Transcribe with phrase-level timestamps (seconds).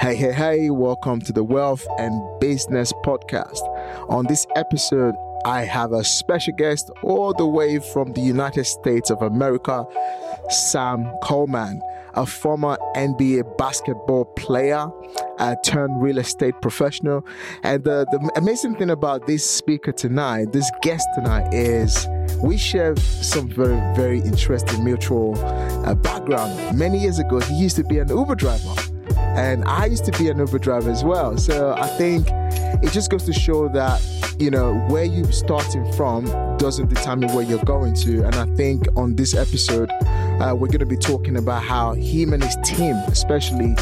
[0.00, 3.60] Hey, hey, hey, welcome to the Wealth and Business Podcast.
[4.08, 9.10] On this episode, I have a special guest all the way from the United States
[9.10, 9.84] of America,
[10.48, 11.82] Sam Coleman,
[12.14, 14.88] a former NBA basketball player
[15.38, 17.22] uh, turned real estate professional.
[17.62, 22.08] And the, the amazing thing about this speaker tonight, this guest tonight, is
[22.42, 25.38] we share some very, very interesting mutual
[25.84, 26.78] uh, background.
[26.78, 28.89] Many years ago, he used to be an Uber driver.
[29.36, 31.36] And I used to be an Uber driver as well.
[31.36, 32.26] So I think
[32.82, 34.02] it just goes to show that,
[34.38, 36.26] you know, where you're starting from
[36.56, 38.24] doesn't determine where you're going to.
[38.24, 39.90] And I think on this episode,
[40.40, 43.76] uh, we're going to be talking about how him and his team, especially,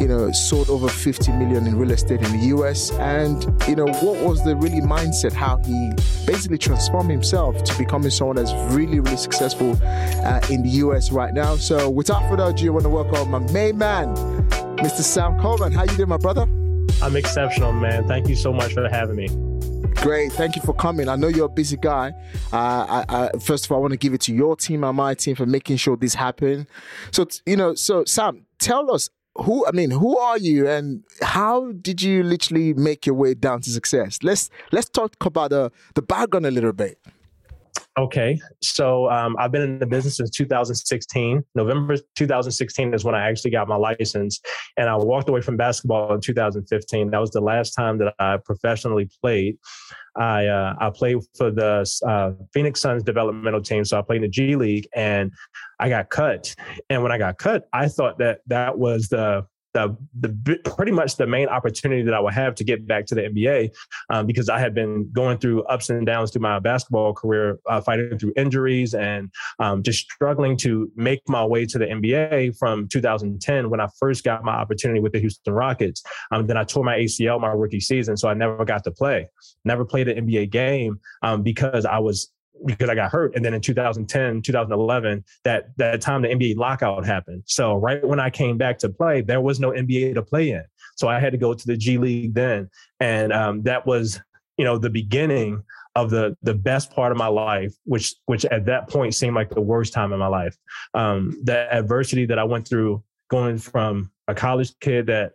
[0.00, 2.92] you know, sold over 50 million in real estate in the US.
[2.92, 5.90] And, you know, what was the really mindset, how he
[6.24, 11.34] basically transformed himself to becoming someone that's really, really successful uh, in the US right
[11.34, 11.56] now.
[11.56, 14.14] So without further ado, I want to welcome my main man,
[14.78, 15.02] Mr.
[15.02, 15.72] Sam Coleman.
[15.72, 16.42] How you doing, my brother?
[17.02, 18.06] I'm exceptional, man.
[18.06, 19.28] Thank you so much for having me.
[19.96, 20.32] Great.
[20.32, 21.08] Thank you for coming.
[21.08, 22.12] I know you're a busy guy.
[22.52, 24.96] Uh, I, I, first of all, I want to give it to your team and
[24.96, 26.66] my team for making sure this happened.
[27.10, 31.72] So, you know, so Sam, tell us who, I mean, who are you and how
[31.72, 34.18] did you literally make your way down to success?
[34.22, 36.98] Let's, let's talk about the, the background a little bit.
[37.96, 38.40] Okay.
[38.60, 41.44] So um, I've been in the business since 2016.
[41.54, 44.40] November 2016 is when I actually got my license.
[44.76, 47.10] And I walked away from basketball in 2015.
[47.10, 49.58] That was the last time that I professionally played.
[50.16, 53.84] I, uh, I played for the uh, Phoenix Suns developmental team.
[53.84, 55.32] So I played in the G League and
[55.78, 56.52] I got cut.
[56.90, 61.16] And when I got cut, I thought that that was the the, the pretty much
[61.16, 63.70] the main opportunity that I would have to get back to the NBA
[64.08, 67.80] um, because I had been going through ups and downs through my basketball career, uh,
[67.80, 72.88] fighting through injuries and um, just struggling to make my way to the NBA from
[72.88, 76.02] 2010 when I first got my opportunity with the Houston Rockets.
[76.30, 79.28] Um, then I tore my ACL my rookie season, so I never got to play,
[79.64, 82.30] never played an NBA game um, because I was
[82.64, 83.34] because I got hurt.
[83.34, 87.42] And then in 2010, 2011, that that time the NBA lockout happened.
[87.46, 90.64] So right when I came back to play, there was no NBA to play in.
[90.96, 92.70] So I had to go to the G League then,
[93.00, 94.20] and um, that was
[94.56, 95.62] you know the beginning
[95.96, 99.50] of the the best part of my life, which which at that point seemed like
[99.50, 100.56] the worst time in my life.
[100.94, 105.32] Um, the adversity that I went through, going from a college kid that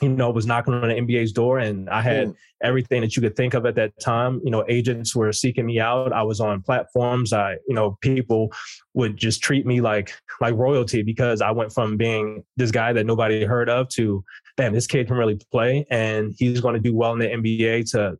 [0.00, 2.36] you know, was knocking on the NBA's door and I had mm.
[2.62, 4.40] everything that you could think of at that time.
[4.44, 6.12] You know, agents were seeking me out.
[6.12, 7.32] I was on platforms.
[7.32, 8.52] I, you know, people
[8.94, 13.06] would just treat me like like royalty because I went from being this guy that
[13.06, 14.24] nobody heard of to,
[14.56, 17.90] damn, this kid can really play and he's going to do well in the NBA
[17.92, 18.18] to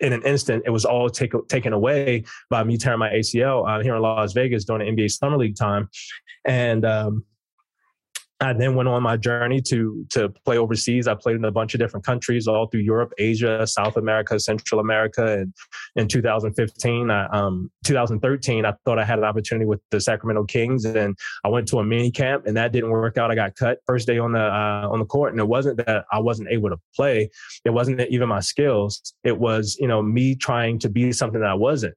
[0.00, 3.82] in an instant, it was all take, taken away by me tearing my ACL uh,
[3.82, 5.88] here in Las Vegas during the NBA Summer League time.
[6.44, 7.24] And um,
[8.40, 11.08] I then went on my journey to to play overseas.
[11.08, 14.80] I played in a bunch of different countries, all through Europe, Asia, South America, Central
[14.80, 15.38] America.
[15.40, 15.52] And
[15.96, 20.84] in 2015, I, um, 2013, I thought I had an opportunity with the Sacramento Kings,
[20.84, 23.32] and I went to a mini camp, and that didn't work out.
[23.32, 26.04] I got cut first day on the uh, on the court, and it wasn't that
[26.12, 27.30] I wasn't able to play.
[27.64, 29.14] It wasn't even my skills.
[29.24, 31.94] It was you know me trying to be something that I wasn't.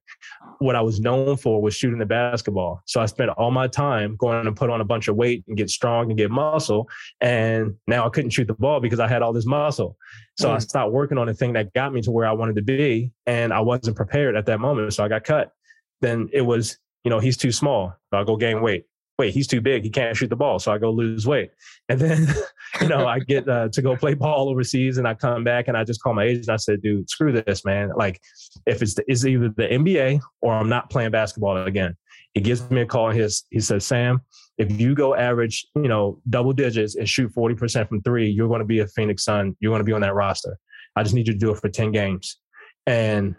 [0.58, 2.82] What I was known for was shooting the basketball.
[2.86, 5.56] So I spent all my time going and put on a bunch of weight and
[5.56, 6.88] get strong and get muscle.
[7.20, 9.96] And now I couldn't shoot the ball because I had all this muscle.
[10.38, 10.54] So mm.
[10.54, 13.12] I stopped working on the thing that got me to where I wanted to be.
[13.26, 14.92] And I wasn't prepared at that moment.
[14.94, 15.52] So I got cut.
[16.00, 17.94] Then it was, you know, he's too small.
[18.10, 18.84] So I'll go gain weight.
[19.18, 19.84] Wait, he's too big.
[19.84, 20.58] He can't shoot the ball.
[20.58, 21.50] So I go lose weight.
[21.88, 22.26] And then,
[22.80, 25.76] you know, I get uh, to go play ball overseas and I come back and
[25.76, 26.48] I just call my agent.
[26.48, 27.92] I said, dude, screw this, man.
[27.94, 28.20] Like,
[28.66, 31.94] if it's, the, it's either the NBA or I'm not playing basketball again.
[32.34, 33.10] He gives me a call.
[33.10, 34.22] His, he says, Sam,
[34.58, 38.60] if you go average, you know, double digits and shoot 40% from three, you're going
[38.60, 39.56] to be a Phoenix Sun.
[39.60, 40.58] You're going to be on that roster.
[40.96, 42.38] I just need you to do it for 10 games.
[42.86, 43.34] And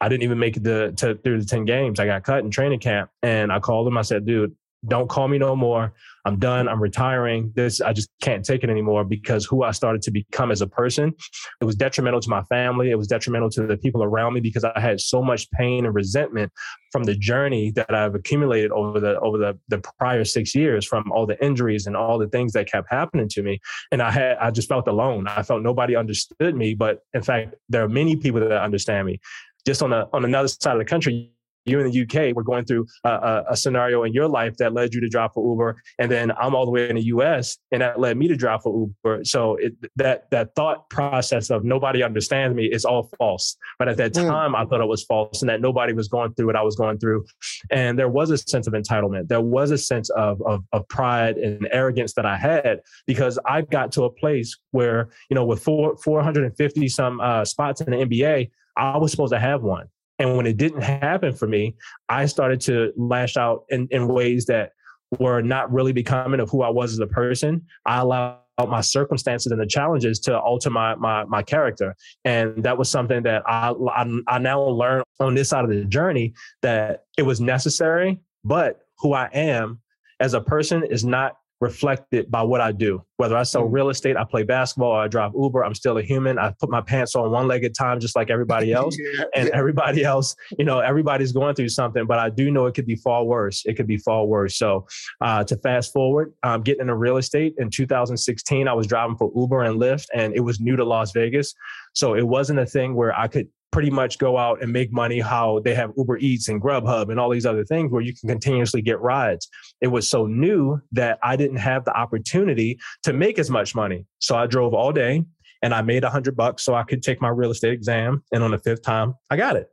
[0.00, 2.00] I didn't even make it to, to through the 10 games.
[2.00, 3.98] I got cut in training camp and I called him.
[3.98, 4.54] I said, dude,
[4.88, 5.92] don't call me no more.
[6.24, 6.68] I'm done.
[6.68, 7.52] I'm retiring.
[7.54, 10.66] This, I just can't take it anymore because who I started to become as a
[10.66, 11.14] person,
[11.60, 12.90] it was detrimental to my family.
[12.90, 15.94] It was detrimental to the people around me because I had so much pain and
[15.94, 16.52] resentment
[16.92, 21.10] from the journey that I've accumulated over the, over the, the prior six years from
[21.12, 23.60] all the injuries and all the things that kept happening to me.
[23.92, 25.26] And I had, I just felt alone.
[25.28, 26.74] I felt nobody understood me.
[26.74, 29.20] But in fact, there are many people that understand me.
[29.66, 31.32] Just on the, on another side of the country,
[31.70, 34.72] you in the UK were going through a, a, a, scenario in your life that
[34.72, 37.58] led you to drive for Uber, and then I'm all the way in the US,
[37.72, 39.24] and that led me to drive for Uber.
[39.24, 43.56] So it, that that thought process of nobody understands me is all false.
[43.78, 44.26] But at that hmm.
[44.26, 44.58] time, mm.
[44.58, 46.98] I thought it was false, and that nobody was going through what I was going
[46.98, 47.24] through,
[47.70, 49.28] and there was a sense of entitlement.
[49.28, 53.62] There was a sense of of, of pride and arrogance that I had because I
[53.62, 57.98] got to a place where you know with four 450 some uh, spots in the
[57.98, 59.86] NBA, I was supposed to have one.
[60.20, 61.74] And when it didn't happen for me,
[62.10, 64.72] I started to lash out in, in ways that
[65.18, 67.62] were not really becoming of who I was as a person.
[67.86, 68.38] I allowed
[68.68, 71.96] my circumstances and the challenges to alter my my, my character,
[72.26, 75.84] and that was something that I, I I now learned on this side of the
[75.86, 78.20] journey that it was necessary.
[78.44, 79.80] But who I am
[80.20, 83.02] as a person is not reflected by what I do.
[83.18, 83.72] Whether I sell mm.
[83.72, 86.38] real estate, I play basketball, or I drive Uber, I'm still a human.
[86.38, 88.96] I put my pants on one leg at a time, just like everybody else.
[88.98, 89.24] yeah.
[89.34, 92.86] And everybody else, you know, everybody's going through something, but I do know it could
[92.86, 93.64] be far worse.
[93.66, 94.56] It could be far worse.
[94.56, 94.86] So
[95.20, 99.30] uh, to fast forward, um, getting into real estate in 2016, I was driving for
[99.36, 101.54] Uber and Lyft, and it was new to Las Vegas.
[101.94, 105.20] So it wasn't a thing where I could pretty much go out and make money
[105.20, 108.28] how they have Uber Eats and Grubhub and all these other things where you can
[108.28, 109.48] continuously get rides.
[109.80, 114.06] It was so new that I didn't have the opportunity to make as much money.
[114.18, 115.24] So I drove all day
[115.62, 118.24] and I made a hundred bucks so I could take my real estate exam.
[118.32, 119.68] And on the fifth time, I got it.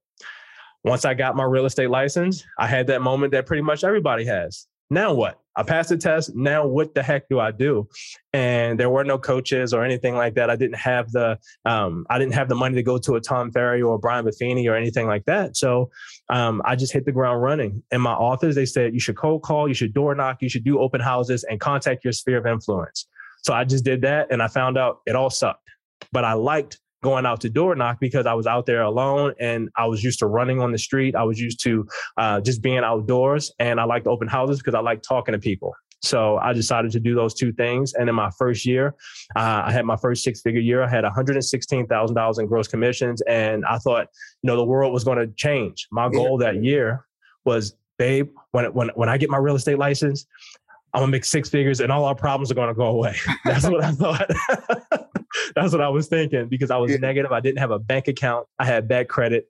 [0.83, 4.25] Once I got my real estate license, I had that moment that pretty much everybody
[4.25, 4.67] has.
[4.89, 5.39] Now what?
[5.57, 6.35] I passed the test.
[6.35, 7.89] Now what the heck do I do?
[8.31, 10.51] And there were no coaches or anything like that.
[10.51, 13.51] I didn't have the um, I didn't have the money to go to a Tom
[13.51, 15.57] Ferry or Brian Buffini or anything like that.
[15.57, 15.89] So
[16.29, 17.83] um, I just hit the ground running.
[17.91, 20.63] In my office, they said you should cold call, you should door knock, you should
[20.63, 23.07] do open houses, and contact your sphere of influence.
[23.41, 25.63] So I just did that, and I found out it all sucked.
[26.11, 29.69] But I liked going out to door knock because I was out there alone and
[29.75, 31.15] I was used to running on the street.
[31.15, 34.79] I was used to uh, just being outdoors and I liked open houses because I
[34.79, 35.73] like talking to people.
[36.01, 37.93] So I decided to do those two things.
[37.93, 38.95] And in my first year,
[39.35, 40.83] uh, I had my first six figure year.
[40.83, 43.21] I had $116,000 in gross commissions.
[43.21, 44.07] And I thought,
[44.41, 45.87] you know, the world was going to change.
[45.91, 47.05] My goal that year
[47.45, 50.27] was, babe, when, when, when I get my real estate license,
[50.97, 53.15] I'm gonna make six figures and all our problems are gonna go away.
[53.45, 54.31] That's what I thought.
[55.55, 56.97] That's what I was thinking because I was yeah.
[56.97, 57.31] negative.
[57.31, 58.47] I didn't have a bank account.
[58.57, 59.47] I had bad credit.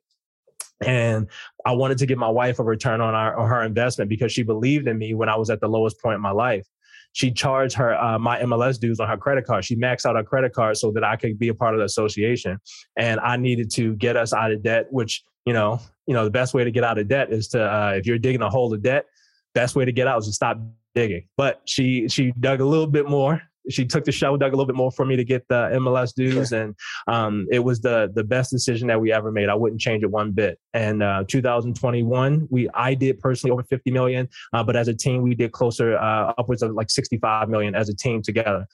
[0.84, 1.26] And
[1.64, 4.42] I wanted to give my wife a return on, our, on her investment because she
[4.42, 6.66] believed in me when I was at the lowest point in my life.
[7.14, 9.64] She charged her uh, my MLS dues on her credit card.
[9.64, 11.86] She maxed out her credit card so that I could be a part of the
[11.86, 12.58] association.
[12.98, 16.30] And I needed to get us out of debt, which you know, you know, the
[16.30, 18.74] best way to get out of debt is to uh, if you're digging a hole
[18.74, 19.06] of debt,
[19.54, 20.58] best way to get out is to stop
[20.98, 21.24] digging.
[21.36, 24.66] But she she dug a little bit more she took the show, dug a little
[24.66, 26.74] bit more for me to get the MLS dues, and
[27.06, 29.48] um, it was the the best decision that we ever made.
[29.48, 30.58] I wouldn't change it one bit.
[30.74, 35.22] And uh, 2021, we I did personally over 50 million, uh, but as a team,
[35.22, 38.66] we did closer uh, upwards of like 65 million as a team together.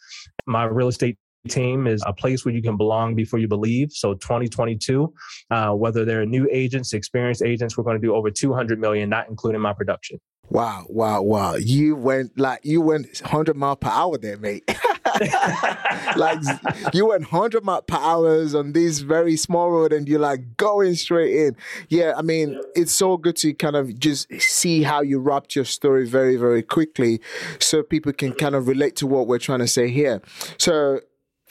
[0.47, 1.19] My real estate
[1.49, 3.93] team is a place where you can belong before you believe.
[3.93, 5.13] So 2022,
[5.51, 9.29] uh, whether they're new agents, experienced agents, we're going to do over 200 million, not
[9.29, 10.19] including my production.
[10.51, 11.55] Wow, wow, wow.
[11.55, 14.63] You went like you went 100 mile per hour there, mate.
[16.17, 16.39] like
[16.93, 20.95] you went 100 mile per hours on this very small road and you're like going
[20.95, 21.57] straight in.
[21.89, 25.65] Yeah, I mean, it's so good to kind of just see how you wrapped your
[25.65, 27.21] story very, very quickly
[27.59, 30.21] so people can kind of relate to what we're trying to say here.
[30.59, 31.01] So,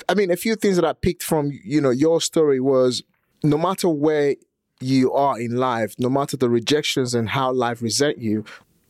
[0.07, 3.03] I mean, a few things that I picked from, you know, your story was
[3.43, 4.35] no matter where
[4.83, 8.43] you are in life, no matter the rejections and how life resent you,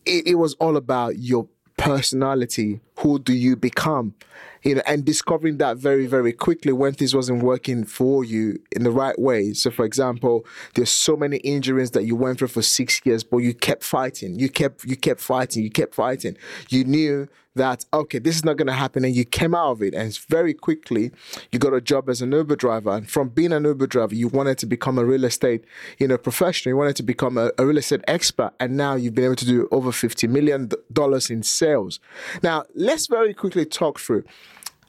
[0.05, 1.47] it, it was all about your
[1.77, 2.79] personality.
[2.99, 4.15] Who do you become?
[4.63, 8.83] You know, and discovering that very, very quickly when this wasn't working for you in
[8.83, 9.51] the right way.
[9.53, 10.45] So, for example,
[10.75, 14.39] there's so many injuries that you went through for six years, but you kept fighting.
[14.39, 15.63] You kept, you kept fighting.
[15.63, 16.37] You kept fighting.
[16.69, 19.81] You knew that okay, this is not going to happen, and you came out of
[19.81, 21.11] it, and very quickly
[21.51, 24.27] you got a job as an Uber driver, and from being an Uber driver, you
[24.27, 25.63] wanted to become a real estate,
[25.99, 26.71] you know, professional.
[26.71, 29.45] You wanted to become a, a real estate expert, and now you've been able to
[29.45, 31.99] do over fifty million dollars in sales.
[32.41, 34.23] Now, let's very quickly talk through.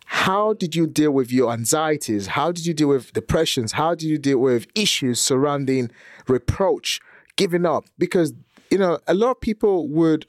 [0.07, 2.29] How did you deal with your anxieties?
[2.29, 3.73] How did you deal with depressions?
[3.73, 5.91] How did you deal with issues surrounding
[6.29, 7.01] reproach,
[7.37, 7.87] giving up?
[7.99, 8.35] Because,
[8.71, 10.27] you know, a lot of people would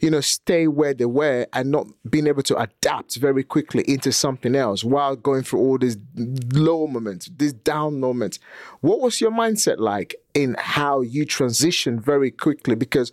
[0.00, 4.12] you know, stay where they were and not being able to adapt very quickly into
[4.12, 5.96] something else while going through all these
[6.52, 8.38] low moments, these down moments.
[8.80, 12.74] What was your mindset like in how you transitioned very quickly?
[12.74, 13.10] Because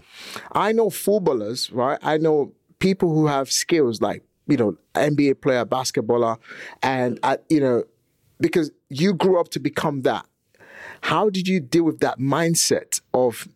[0.51, 2.00] I know footballers, right?
[2.04, 6.38] I know people who have skills like, you know, NBA player, basketballer,
[6.84, 7.84] and, I, you know,
[8.39, 10.25] because you grew up to become that.
[11.01, 13.48] How did you deal with that mindset of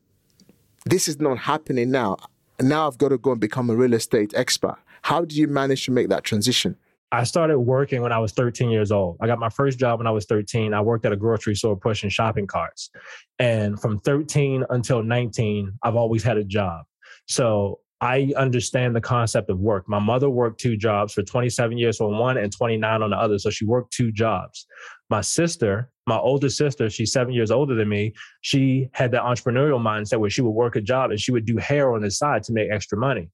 [0.85, 2.17] this is not happening now.
[2.61, 4.77] Now I've got to go and become a real estate expert.
[5.01, 6.75] How did you manage to make that transition?
[7.11, 9.17] I started working when I was 13 years old.
[9.19, 10.73] I got my first job when I was 13.
[10.73, 12.91] I worked at a grocery store pushing shopping carts.
[13.39, 16.85] And from 13 until 19, I've always had a job.
[17.27, 19.89] So I understand the concept of work.
[19.89, 23.37] My mother worked two jobs for 27 years on one and 29 on the other.
[23.37, 24.65] So she worked two jobs.
[25.09, 28.13] My sister, my older sister, she's seven years older than me.
[28.41, 31.57] She had that entrepreneurial mindset where she would work a job and she would do
[31.57, 33.29] hair on the side to make extra money.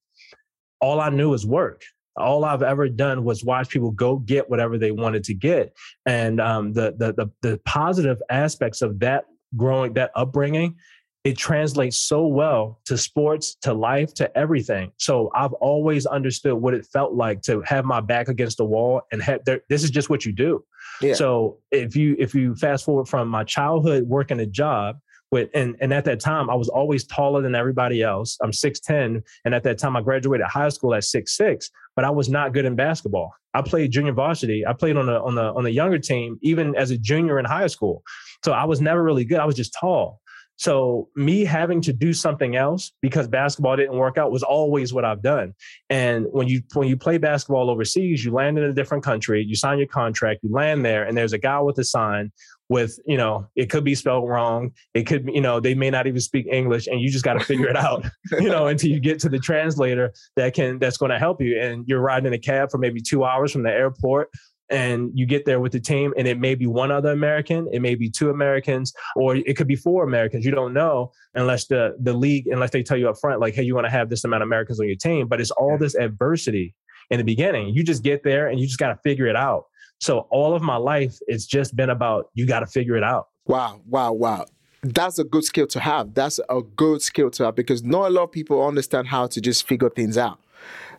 [0.82, 1.84] All I knew was work.
[2.18, 5.76] All I've ever done was watch people go get whatever they wanted to get.
[6.06, 10.76] And um, the, the, the, the positive aspects of that growing, that upbringing
[11.26, 14.92] it translates so well to sports, to life, to everything.
[14.98, 19.02] So I've always understood what it felt like to have my back against the wall
[19.12, 20.64] and have there, this is just what you do.
[21.02, 21.16] Yeah.
[21.16, 24.98] So if you if you fast forward from my childhood working a job
[25.32, 28.38] with and and at that time I was always taller than everybody else.
[28.44, 32.30] I'm 6'10 and at that time I graduated high school at 6'6, but I was
[32.30, 33.34] not good in basketball.
[33.56, 34.64] I played junior varsity.
[34.68, 37.46] I played on the on the on the younger team even as a junior in
[37.46, 38.04] high school.
[38.44, 39.40] So I was never really good.
[39.40, 40.22] I was just tall.
[40.58, 45.04] So me having to do something else because basketball didn't work out was always what
[45.04, 45.54] I've done.
[45.90, 49.56] And when you when you play basketball overseas, you land in a different country, you
[49.56, 52.32] sign your contract, you land there, and there's a guy with a sign
[52.70, 56.08] with you know it could be spelled wrong it could you know they may not
[56.08, 58.06] even speak english and you just got to figure it out
[58.40, 61.60] you know until you get to the translator that can that's going to help you
[61.60, 64.30] and you're riding in a cab for maybe two hours from the airport
[64.70, 67.82] and you get there with the team and it may be one other American, it
[67.82, 70.46] may be two Americans, or it could be four Americans.
[70.46, 73.64] You don't know unless the the league, unless they tell you up front, like, hey,
[73.64, 75.28] you want to have this amount of Americans on your team.
[75.28, 76.76] But it's all this adversity
[77.10, 77.76] in the beginning.
[77.76, 79.66] You just get there and you just got to figure it out.
[80.00, 83.28] So all of my life, it's just been about you got to figure it out.
[83.46, 84.46] Wow, wow, wow.
[84.82, 86.14] That's a good skill to have.
[86.14, 89.42] That's a good skill to have because not a lot of people understand how to
[89.42, 90.40] just figure things out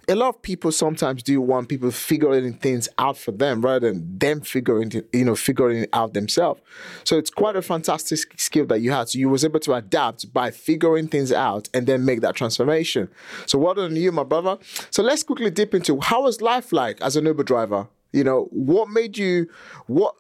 [0.09, 4.19] a lot of people sometimes do want people figuring things out for them rather than
[4.19, 6.61] them figuring you know figuring it out themselves.
[7.05, 9.09] So it's quite a fantastic skill that you had.
[9.09, 13.09] So you was able to adapt by figuring things out and then make that transformation.
[13.47, 14.59] So well done you my brother.
[14.91, 17.89] So let's quickly dip into how was life like as an uber driver?
[18.13, 19.49] You know what made you
[19.87, 20.15] what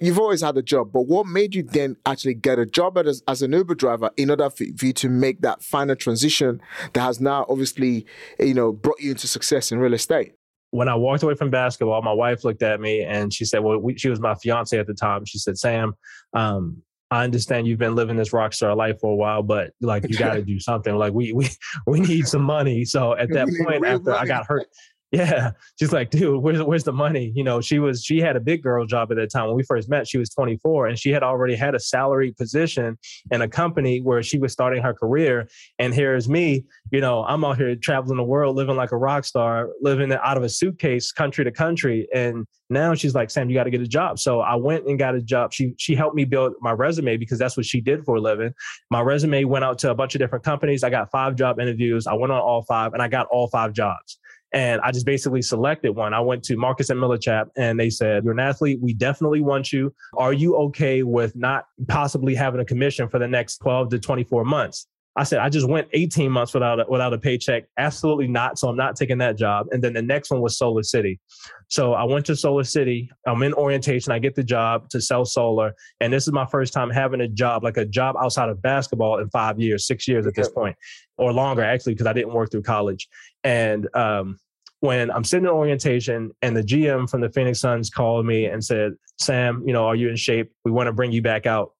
[0.00, 3.22] you've always had a job, but what made you then actually get a job as,
[3.28, 6.60] as an Uber driver in order for, for, you to make that final transition
[6.94, 8.06] that has now obviously,
[8.38, 10.32] you know, brought you into success in real estate?
[10.70, 13.78] When I walked away from basketball, my wife looked at me and she said, "Well,
[13.78, 15.94] we, she was my fiance at the time." She said, "Sam,
[16.32, 16.80] um,
[17.10, 20.16] I understand you've been living this rock star life for a while, but like you
[20.16, 20.94] got to do something.
[20.94, 21.48] Like we we
[21.88, 24.68] we need some money." So at that point, after I got hurt,
[25.12, 25.52] yeah.
[25.78, 27.32] She's like, dude, where's where's the money?
[27.34, 29.46] You know, she was she had a big girl job at that time.
[29.46, 32.98] When we first met, she was 24 and she had already had a salaried position
[33.30, 35.48] in a company where she was starting her career.
[35.78, 39.24] And here's me, you know, I'm out here traveling the world, living like a rock
[39.24, 42.08] star, living out of a suitcase, country to country.
[42.14, 44.18] And now she's like, Sam, you got to get a job.
[44.20, 45.52] So I went and got a job.
[45.52, 48.54] She she helped me build my resume because that's what she did for a living.
[48.90, 50.84] My resume went out to a bunch of different companies.
[50.84, 52.06] I got five job interviews.
[52.06, 54.18] I went on all five and I got all five jobs.
[54.52, 56.12] And I just basically selected one.
[56.12, 58.80] I went to Marcus and Millichap and they said, You're an athlete.
[58.80, 59.94] We definitely want you.
[60.16, 64.44] Are you okay with not possibly having a commission for the next 12 to 24
[64.44, 64.86] months?
[65.16, 67.64] I said, I just went 18 months without a, without a paycheck.
[67.76, 68.58] Absolutely not.
[68.58, 69.66] So I'm not taking that job.
[69.72, 71.18] And then the next one was Solar City.
[71.66, 73.10] So I went to Solar City.
[73.26, 74.12] I'm in orientation.
[74.12, 75.74] I get the job to sell solar.
[76.00, 79.18] And this is my first time having a job, like a job outside of basketball
[79.18, 80.76] in five years, six years at this point,
[81.18, 83.08] or longer, actually, because I didn't work through college.
[83.44, 84.38] And um,
[84.80, 88.64] when I'm sitting in orientation and the GM from the Phoenix Suns called me and
[88.64, 90.52] said, Sam, you know, are you in shape?
[90.64, 91.72] We want to bring you back out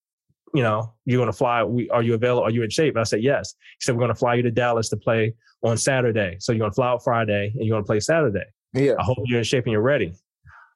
[0.55, 1.63] you know, you're going to fly.
[1.63, 2.43] We, are you available?
[2.43, 2.95] Are you in shape?
[2.95, 3.55] And I said, yes.
[3.79, 6.37] He said, we're going to fly you to Dallas to play on Saturday.
[6.41, 8.45] So you're going to fly out Friday and you're going to play Saturday.
[8.73, 8.95] Yeah.
[8.99, 10.15] I hope you're in shape and you're ready.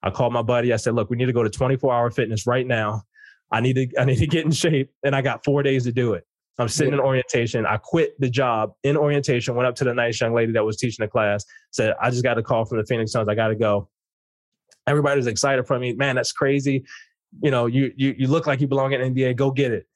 [0.03, 0.73] I called my buddy.
[0.73, 3.03] I said, look, we need to go to 24 hour fitness right now.
[3.51, 4.91] I need to, I need to get in shape.
[5.03, 6.27] And I got four days to do it.
[6.59, 7.01] I'm sitting yeah.
[7.01, 7.67] in orientation.
[7.67, 10.77] I quit the job in orientation, went up to the nice young lady that was
[10.77, 13.29] teaching the class, said, I just got a call from the Phoenix Suns.
[13.29, 13.89] I got to go.
[14.87, 15.95] Everybody was excited for me.
[15.95, 16.85] Man, that's crazy
[17.43, 19.37] you know, you you you look like you belong in NBA.
[19.37, 19.87] Go get it.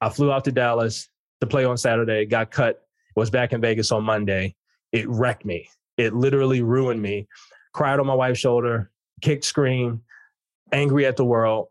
[0.00, 1.08] I flew out to Dallas
[1.40, 2.26] to play on Saturday.
[2.26, 2.82] Got cut.
[3.16, 4.54] Was back in Vegas on Monday.
[4.92, 5.68] It wrecked me.
[5.96, 7.28] It literally ruined me.
[7.72, 8.90] Cried on my wife's shoulder.
[9.20, 10.00] Kicked, screamed,
[10.72, 11.68] angry at the world.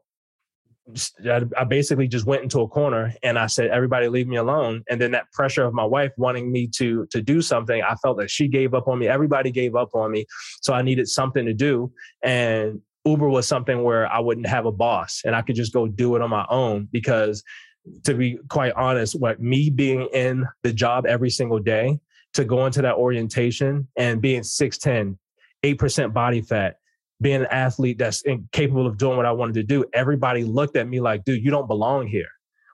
[1.58, 5.00] I basically just went into a corner and I said, "Everybody, leave me alone." And
[5.00, 8.29] then that pressure of my wife wanting me to to do something, I felt that
[8.29, 9.08] she gave up on me.
[9.08, 10.25] Everybody gave up on me,
[10.62, 11.91] so I needed something to do.
[12.24, 15.88] And Uber was something where I wouldn't have a boss and I could just go
[15.88, 17.43] do it on my own because
[18.03, 22.00] to be quite honest, what me being in the job every single day
[22.34, 25.17] to go into that orientation and being 6'10,
[25.63, 26.75] 8% body fat,
[27.22, 30.88] being an athlete that's incapable of doing what I wanted to do, everybody looked at
[30.88, 32.30] me like, dude, you don't belong here.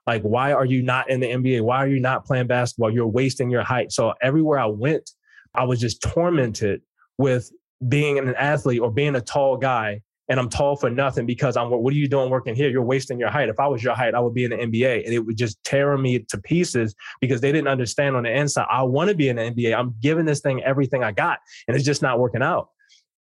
[0.05, 1.61] Like, why are you not in the NBA?
[1.61, 2.91] Why are you not playing basketball?
[2.91, 3.91] You're wasting your height.
[3.91, 5.09] So everywhere I went,
[5.55, 6.81] I was just tormented
[7.17, 7.51] with
[7.87, 11.69] being an athlete or being a tall guy and I'm tall for nothing because I'm
[11.69, 12.69] what are you doing working here?
[12.69, 13.49] You're wasting your height.
[13.49, 15.05] If I was your height, I would be in the NBA.
[15.05, 18.65] And it would just tear me to pieces because they didn't understand on the inside.
[18.69, 19.77] I want to be in the NBA.
[19.77, 22.69] I'm giving this thing everything I got, and it's just not working out.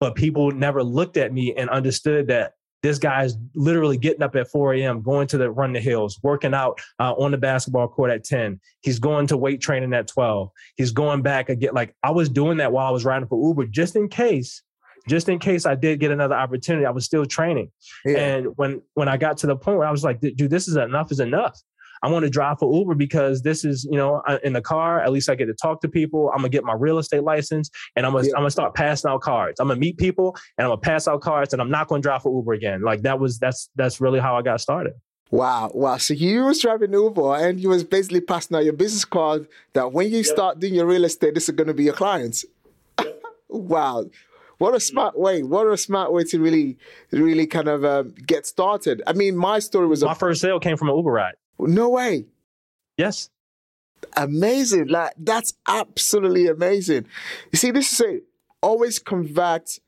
[0.01, 4.51] But people never looked at me and understood that this guy's literally getting up at
[4.51, 8.11] 4 a.m., going to the run the hills, working out uh, on the basketball court
[8.11, 8.59] at 10.
[8.81, 10.51] He's going to weight training at 12.
[10.77, 11.75] He's going back again.
[11.75, 14.63] Like I was doing that while I was riding for Uber, just in case
[15.09, 17.71] just in case I did get another opportunity, I was still training.
[18.05, 18.19] Yeah.
[18.19, 20.77] And when when I got to the point where I was like, dude, this is
[20.77, 21.59] enough is enough.
[22.03, 25.13] I want to drive for Uber because this is, you know, in the car, at
[25.13, 26.31] least I get to talk to people.
[26.31, 28.33] I'm gonna get my real estate license and I'm gonna, yeah.
[28.35, 29.61] I'm gonna start passing out cards.
[29.61, 32.23] I'm gonna meet people and I'm gonna pass out cards and I'm not gonna drive
[32.23, 32.83] for Uber again.
[32.83, 34.95] Like that was, that's, that's really how I got started.
[35.31, 35.97] Wow, wow.
[35.99, 39.93] So you was driving Uber and you was basically passing out your business card that
[39.93, 40.27] when you yep.
[40.27, 42.45] start doing your real estate, this is going to be your clients.
[42.99, 43.23] Yep.
[43.49, 44.07] wow.
[44.59, 45.43] What a smart way!
[45.43, 46.77] What a smart way to really,
[47.13, 49.01] really kind of um, get started.
[49.07, 51.35] I mean, my story was my a, first sale came from an Uber ride.
[51.69, 52.27] No way.
[52.97, 53.31] Yes.
[54.17, 54.89] Amazing!
[54.89, 57.07] Like that's absolutely amazing.
[57.53, 58.21] You see, this is a
[58.63, 59.79] always convert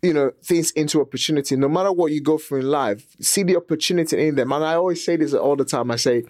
[0.00, 3.56] you know things into opportunity no matter what you go through in life see the
[3.56, 6.22] opportunity in them and i always say this all the time i say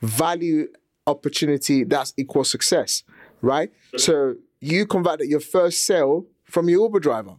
[0.00, 0.68] value
[1.08, 3.02] opportunity that's equal success
[3.42, 7.36] right so you converted your first sale from your Uber driver,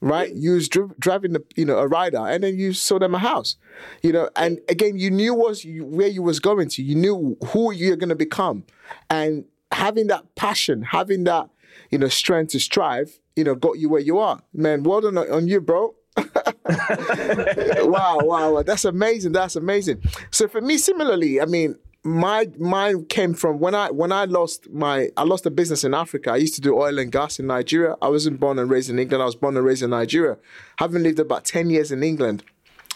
[0.00, 0.32] right?
[0.34, 3.18] You was dri- driving the, you know, a rider, and then you sold them a
[3.18, 3.56] house,
[4.02, 4.28] you know.
[4.36, 6.82] And again, you knew was you, where you was going to.
[6.82, 8.64] You knew who you're going to become,
[9.10, 11.48] and having that passion, having that,
[11.90, 14.40] you know, strength to strive, you know, got you where you are.
[14.52, 15.94] Man, well done on you, bro.
[16.16, 19.32] wow, wow, wow, that's amazing.
[19.32, 20.02] That's amazing.
[20.30, 21.76] So for me, similarly, I mean,
[22.06, 25.92] my mine came from when I when I lost my I lost a business in
[25.92, 26.30] Africa.
[26.30, 27.96] I used to do oil and gas in Nigeria.
[28.00, 29.22] I wasn't born and raised in England.
[29.22, 30.38] I was born and raised in Nigeria.
[30.78, 32.44] Having lived about ten years in England,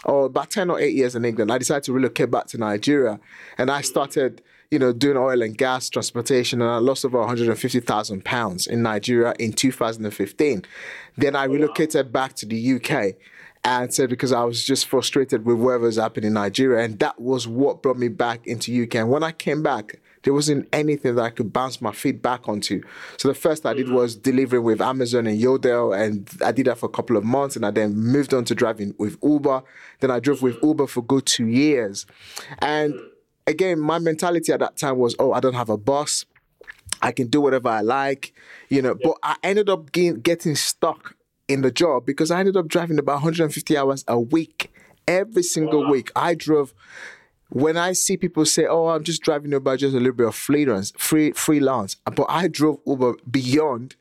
[0.05, 3.19] or about ten or eight years in England, I decided to relocate back to Nigeria,
[3.57, 7.27] and I started you know doing oil and gas transportation, and I lost over one
[7.27, 10.63] hundred and fifty thousand pounds in Nigeria in two thousand and fifteen.
[11.17, 13.15] Then I oh, relocated back to the UK
[13.63, 17.21] and said because I was just frustrated with whatever was happening in Nigeria, and that
[17.21, 18.95] was what brought me back into UK.
[18.95, 22.47] And when I came back, there wasn't anything that I could bounce my feet back
[22.47, 22.81] onto.
[23.17, 23.95] So the first I did mm-hmm.
[23.95, 27.55] was delivering with Amazon and Yodel, and I did that for a couple of months,
[27.55, 29.63] and I then moved on to driving with Uber.
[29.99, 32.07] Then I drove with Uber for good two years,
[32.59, 32.95] and
[33.45, 36.25] again, my mentality at that time was, oh, I don't have a boss.
[37.01, 38.33] I can do whatever I like,
[38.69, 38.95] you know.
[38.95, 41.15] But I ended up getting stuck
[41.47, 44.71] in the job because I ended up driving about 150 hours a week.
[45.07, 45.91] Every single wow.
[45.91, 46.73] week, I drove.
[47.49, 50.35] When I see people say, "Oh, I'm just driving Uber, just a little bit of
[50.35, 53.95] freelance, free freelance," but I drove Uber beyond,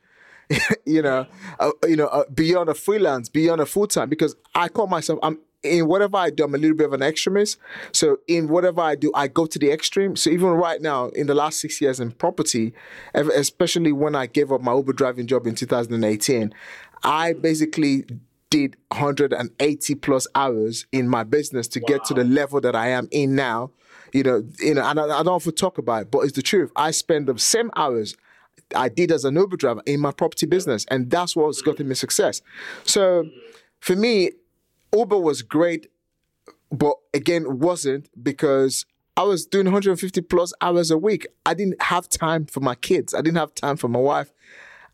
[0.85, 1.26] you know,
[1.59, 5.18] uh, you know, uh, beyond a freelance, beyond a full time, because I call myself
[5.22, 7.59] I'm in whatever I do, I'm a little bit of an extremist.
[7.92, 10.16] So in whatever I do, I go to the extreme.
[10.16, 12.72] So even right now, in the last six years in property,
[13.14, 16.55] especially when I gave up my Uber driving job in 2018,
[17.03, 18.05] I basically
[18.51, 21.87] did 180 plus hours in my business to wow.
[21.87, 23.71] get to the level that I am in now.
[24.13, 26.43] You know, you know, and I, I don't often talk about it, but it's the
[26.43, 26.73] truth.
[26.75, 28.17] I spend the same hours
[28.75, 31.93] I did as an Uber driver in my property business, and that's what's gotten me
[31.93, 31.99] mm-hmm.
[31.99, 32.43] success.
[32.85, 33.39] So, mm-hmm.
[33.79, 34.33] for me,
[34.93, 35.89] Uber was great,
[36.73, 38.85] but again, wasn't because
[39.17, 41.27] I was doing 150 plus hours a week.
[41.47, 43.15] I didn't have time for my kids.
[43.15, 44.33] I didn't have time for my wife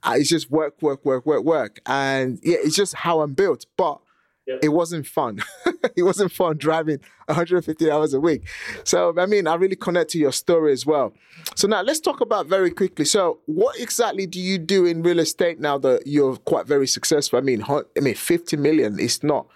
[0.04, 1.80] it's just work, work, work, work, work.
[1.86, 3.66] And yeah, it's just how I'm built.
[3.76, 4.00] But
[4.46, 4.60] Yep.
[4.62, 5.40] It wasn't fun.
[5.96, 8.46] it wasn't fun driving 150 hours a week.
[8.84, 11.12] So, I mean, I really connect to your story as well.
[11.56, 13.04] So, now let's talk about very quickly.
[13.06, 17.40] So, what exactly do you do in real estate now that you're quite very successful?
[17.40, 19.48] I mean, I mean, 50 million is not.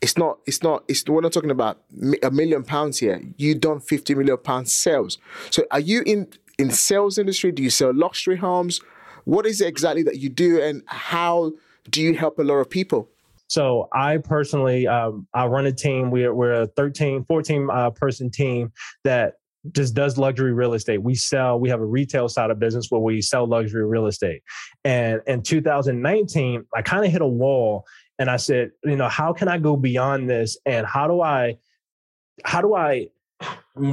[0.00, 0.38] It's not.
[0.46, 0.84] It's not.
[0.86, 1.80] It's we're not talking about
[2.22, 3.20] a million pounds here.
[3.38, 5.18] You done 50 million pounds sales.
[5.50, 7.50] So, are you in in sales industry?
[7.50, 8.80] Do you sell luxury homes?
[9.26, 11.52] What is it exactly that you do, and how
[11.90, 13.10] do you help a lot of people?
[13.48, 16.12] So I personally, um, I run a team.
[16.12, 19.34] We're we're a 13, 14 uh, person team that
[19.72, 21.02] just does luxury real estate.
[21.02, 21.58] We sell.
[21.58, 24.42] We have a retail side of business where we sell luxury real estate.
[24.84, 27.84] And in 2019, I kind of hit a wall,
[28.20, 31.56] and I said, you know, how can I go beyond this, and how do I,
[32.44, 33.08] how do I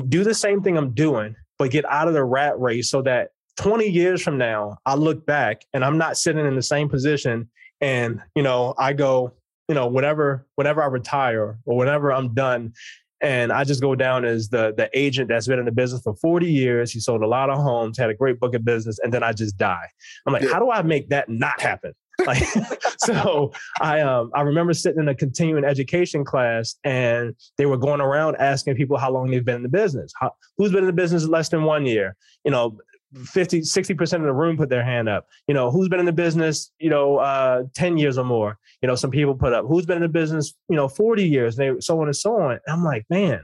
[0.10, 3.32] do the same thing I'm doing, but get out of the rat race so that
[3.58, 7.50] 20 years from now, I look back and I'm not sitting in the same position
[7.82, 9.34] and, you know, I go,
[9.68, 12.74] you know, whenever whenever I retire or whenever I'm done,
[13.22, 16.16] and I just go down as the the agent that's been in the business for
[16.16, 16.92] 40 years.
[16.92, 19.32] He sold a lot of homes, had a great book of business, and then I
[19.32, 19.88] just die.
[20.26, 21.94] I'm like, how do I make that not happen?
[22.26, 22.44] Like,
[22.98, 28.02] so I um I remember sitting in a continuing education class and they were going
[28.02, 30.12] around asking people how long they've been in the business.
[30.20, 32.16] How, who's been in the business less than one year?
[32.44, 32.78] You know,
[33.26, 35.28] 50 60% of the room put their hand up.
[35.48, 38.58] You know who's been in the business you know uh 10 years or more?
[38.82, 41.56] You know some people put up who's been in the business you know 40 years?
[41.56, 42.52] They so on and so on.
[42.52, 43.44] And i'm like man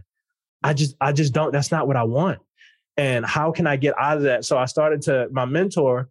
[0.63, 2.39] i just i just don't that's not what i want.
[2.97, 4.45] And how can i get out of that?
[4.45, 6.09] So i started to my mentor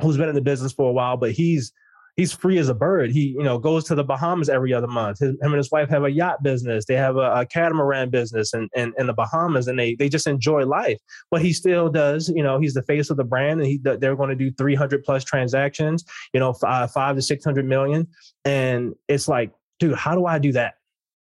[0.00, 1.72] who's been in the business for a while but he's
[2.16, 3.10] he's free as a bird.
[3.10, 5.20] He, you know, goes to the Bahamas every other month.
[5.20, 6.84] His, him and his wife have a yacht business.
[6.84, 10.26] They have a, a catamaran business in, in, in, the Bahamas, and they they just
[10.26, 10.98] enjoy life.
[11.30, 12.28] But he still does.
[12.28, 15.02] You know, he's the face of the brand, and he they're going to do 300
[15.04, 16.04] plus transactions.
[16.32, 18.06] You know, five, uh, five to 600 million,
[18.44, 20.74] and it's like, dude, how do I do that?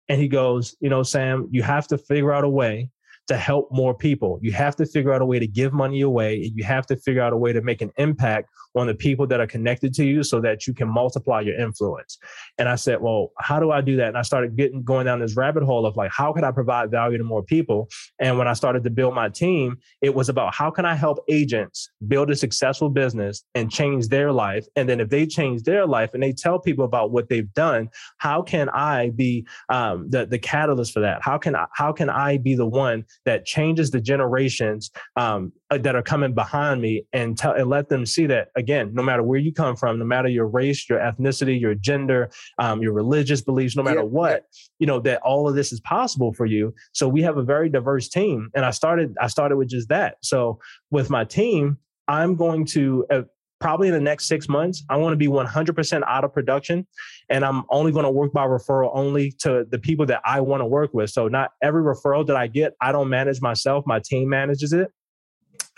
[0.09, 2.91] And he goes, you know, Sam, you have to figure out a way
[3.29, 4.39] to help more people.
[4.43, 6.53] You have to figure out a way to give money away.
[6.55, 9.41] You have to figure out a way to make an impact on the people that
[9.41, 12.19] are connected to you so that you can multiply your influence.
[12.59, 14.09] And I said, well, how do I do that?
[14.09, 16.91] And I started getting going down this rabbit hole of like, how can I provide
[16.91, 17.89] value to more people?
[18.19, 21.19] And when I started to build my team, it was about how can I help
[21.29, 24.67] agents build a successful business and change their life?
[24.77, 27.89] And then if they change their life and they tell people about what they've done,
[28.19, 31.23] how can I be um, the, the catalyst for that?
[31.23, 35.79] How can I, how can I be the one that changes the generations um, uh,
[35.79, 39.23] that are coming behind me and tell and let them see that again no matter
[39.23, 43.41] where you come from no matter your race your ethnicity your gender um, your religious
[43.41, 44.07] beliefs no matter yeah.
[44.07, 44.45] what
[44.79, 47.69] you know that all of this is possible for you so we have a very
[47.69, 50.59] diverse team and i started i started with just that so
[50.91, 53.23] with my team i'm going to uh,
[53.65, 56.87] probably in the next six months, I want to be 100% out of production.
[57.31, 60.61] And I'm only going to work by referral only to the people that I want
[60.61, 61.09] to work with.
[61.09, 64.93] So, not every referral that I get, I don't manage myself, my team manages it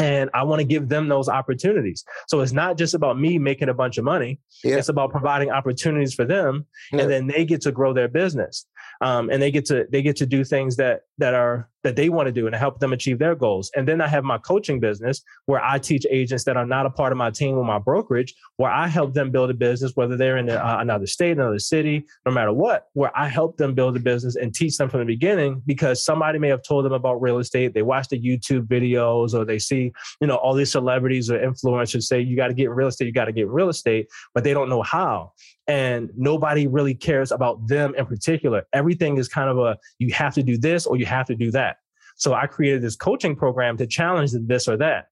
[0.01, 2.05] and I want to give them those opportunities.
[2.27, 4.41] So it's not just about me making a bunch of money.
[4.63, 4.77] Yeah.
[4.77, 7.03] It's about providing opportunities for them, yeah.
[7.03, 8.67] and then they get to grow their business,
[9.01, 12.09] um, and they get to they get to do things that that are that they
[12.09, 13.71] want to do and help them achieve their goals.
[13.77, 16.91] And then I have my coaching business where I teach agents that are not a
[16.91, 20.17] part of my team or my brokerage, where I help them build a business, whether
[20.17, 23.97] they're in uh, another state, another city, no matter what, where I help them build
[23.97, 27.23] a business and teach them from the beginning because somebody may have told them about
[27.23, 27.73] real estate.
[27.73, 32.03] They watch the YouTube videos or they see, you know, all these celebrities or influencers
[32.03, 34.53] say, you got to get real estate, you got to get real estate, but they
[34.53, 35.33] don't know how
[35.69, 38.65] and nobody really cares about them in particular.
[38.73, 41.51] Everything is kind of a you have to do this or you have to do
[41.51, 41.79] that.
[42.17, 45.09] So I created this coaching program to challenge this or that.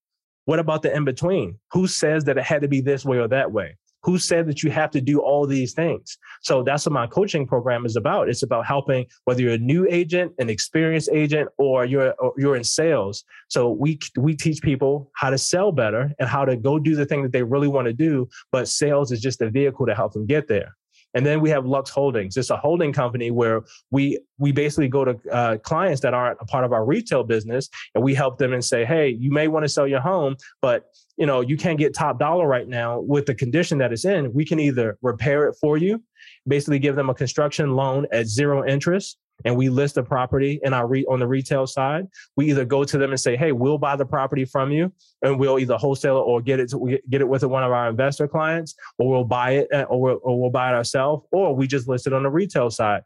[0.46, 1.58] What about the in between?
[1.72, 3.76] Who says that it had to be this way or that way?
[4.04, 6.18] Who said that you have to do all these things?
[6.42, 8.28] So that's what my coaching program is about.
[8.28, 12.56] It's about helping whether you're a new agent, an experienced agent, or you're or you're
[12.56, 13.24] in sales.
[13.48, 17.06] So we we teach people how to sell better and how to go do the
[17.06, 18.28] thing that they really want to do.
[18.52, 20.76] But sales is just a vehicle to help them get there.
[21.14, 22.36] And then we have Lux Holdings.
[22.36, 26.44] It's a holding company where we we basically go to uh, clients that aren't a
[26.44, 29.64] part of our retail business, and we help them and say, "Hey, you may want
[29.64, 33.26] to sell your home, but you know you can't get top dollar right now with
[33.26, 34.32] the condition that it's in.
[34.32, 36.02] We can either repair it for you,
[36.46, 40.72] basically give them a construction loan at zero interest, and we list the property in
[40.72, 43.78] our re- on the retail side, we either go to them and say, "Hey, we'll
[43.78, 44.92] buy the property from you,
[45.22, 47.88] and we'll either wholesale it or get it to, get it with one of our
[47.88, 51.54] investor clients, or we'll buy it uh, or we'll, or we'll buy it ourselves, or
[51.54, 53.02] we just list it on the retail side."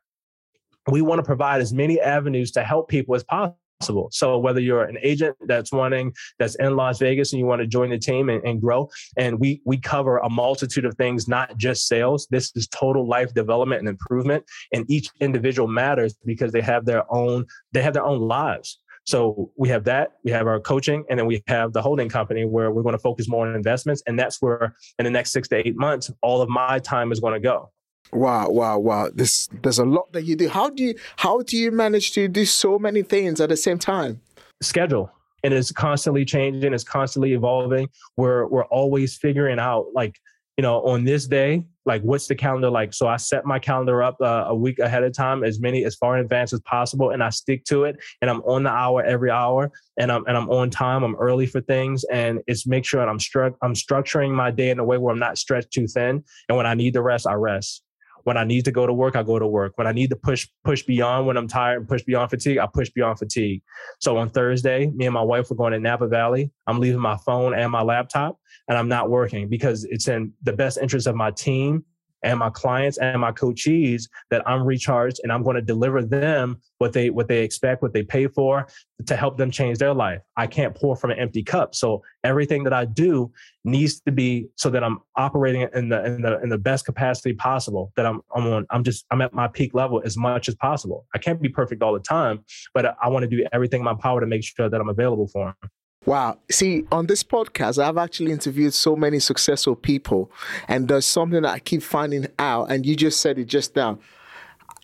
[0.91, 4.09] We want to provide as many avenues to help people as possible possible.
[4.13, 7.67] So whether you're an agent that's wanting that's in Las Vegas and you want to
[7.67, 11.57] join the team and, and, grow, and we we cover a multitude of things, not
[11.57, 12.27] just sales.
[12.31, 17.05] This is total life development and improvement, and each individual matters because they have their
[17.13, 18.81] own they have their own lives.
[19.05, 22.45] So we have that, we have our coaching, and then we have the holding company
[22.45, 24.03] where we're going to focus more on investments.
[24.07, 27.19] And that's where in the next six to eight months, all of my time is
[27.19, 27.71] going to go.
[28.13, 29.11] Wow, wow, wow.
[29.15, 30.49] This there's a lot that you do.
[30.49, 33.79] How do you how do you manage to do so many things at the same
[33.79, 34.21] time?
[34.63, 35.11] Schedule.
[35.45, 37.89] And it's constantly changing, it's constantly evolving.
[38.17, 40.19] We're we're always figuring out like,
[40.57, 42.93] you know, on this day, like what's the calendar like?
[42.93, 45.95] So I set my calendar up uh, a week ahead of time, as many as
[45.95, 47.99] far in advance as possible, and I stick to it.
[48.21, 51.05] And I'm on the hour every hour, and I'm and I'm on time.
[51.05, 54.71] I'm early for things, and it's make sure that I'm stru- I'm structuring my day
[54.71, 56.25] in a way where I'm not stretched too thin.
[56.49, 57.85] And when I need to rest, I rest
[58.29, 59.73] When I need to go to work, I go to work.
[59.77, 62.67] When I need to push push beyond when I'm tired and push beyond fatigue, I
[62.67, 63.63] push beyond fatigue.
[64.01, 66.51] So on Thursday, me and my wife were going to Napa Valley.
[66.67, 68.39] I'm leaving my phone and my laptop
[68.69, 71.87] and I'm not working because it's in the best interest of my team
[72.23, 76.61] and my clients and my coachees that I'm recharged and I'm going to deliver them
[76.79, 78.67] what they what they expect, what they pay for
[79.07, 80.21] to help them change their life.
[80.37, 81.75] I can't pour from an empty cup.
[81.75, 83.31] So everything that I do
[83.65, 87.33] needs to be so that I'm operating in the in the in the best capacity
[87.33, 87.93] possible.
[87.97, 91.07] That I'm I'm on I'm just I'm at my peak level as much as possible.
[91.15, 93.95] I can't be perfect all the time, but I want to do everything in my
[93.95, 95.71] power to make sure that I'm available for them.
[96.09, 96.39] Wow.
[96.51, 100.33] See, on this podcast, I've actually interviewed so many successful people,
[100.67, 103.99] and there's something that I keep finding out, and you just said it just now.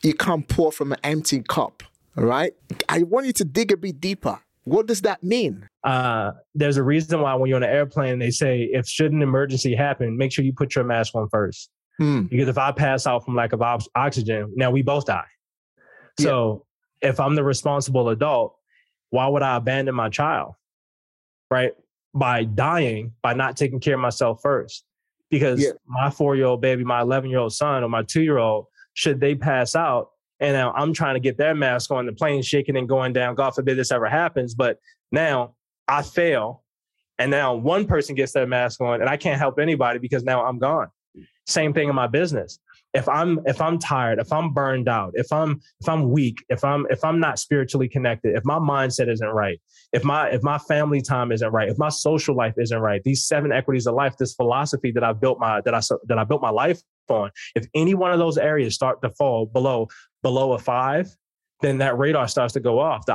[0.03, 1.83] You can't pour from an empty cup,
[2.15, 2.53] right?
[2.91, 4.39] I want you to dig a bit deeper.
[4.65, 5.67] What does that mean?
[5.83, 9.23] Uh, there's a reason why when you're on an airplane, they say if should an
[9.23, 11.71] emergency happen, make sure you put your mask on first.
[11.97, 12.25] Hmm.
[12.25, 13.63] Because if I pass out from lack of
[13.95, 15.25] oxygen, now we both die.
[16.21, 16.67] So
[17.03, 17.09] yeah.
[17.09, 18.57] if I'm the responsible adult,
[19.09, 20.55] why would I abandon my child?
[21.55, 21.73] Right?
[22.13, 24.85] By dying, by not taking care of myself first.
[25.31, 25.71] Because yeah.
[25.87, 28.67] my four year old baby, my 11 year old son, or my two year old,
[28.95, 30.09] should they pass out,
[30.41, 33.35] and now I'm trying to get their mask on, the plane shaking and going down.
[33.37, 34.55] God forbid this ever happens.
[34.55, 34.79] But
[35.13, 35.55] now
[35.89, 36.63] I fail,
[37.19, 40.45] and now one person gets their mask on, and I can't help anybody because now
[40.45, 40.89] I'm gone.
[41.47, 42.59] Same thing in my business
[42.95, 46.65] if i'm if i'm tired if i'm burned out if i'm if i'm weak if
[46.65, 49.61] i'm if i'm not spiritually connected if my mindset isn't right
[49.93, 53.27] if my if my family time isn't right if my social life isn't right these
[53.27, 56.41] seven equities of life this philosophy that i built my that i that i built
[56.41, 59.87] my life on if any one of those areas start to fall below
[60.23, 61.15] below a five
[61.61, 63.07] then that radar starts to go off.
[63.07, 63.15] The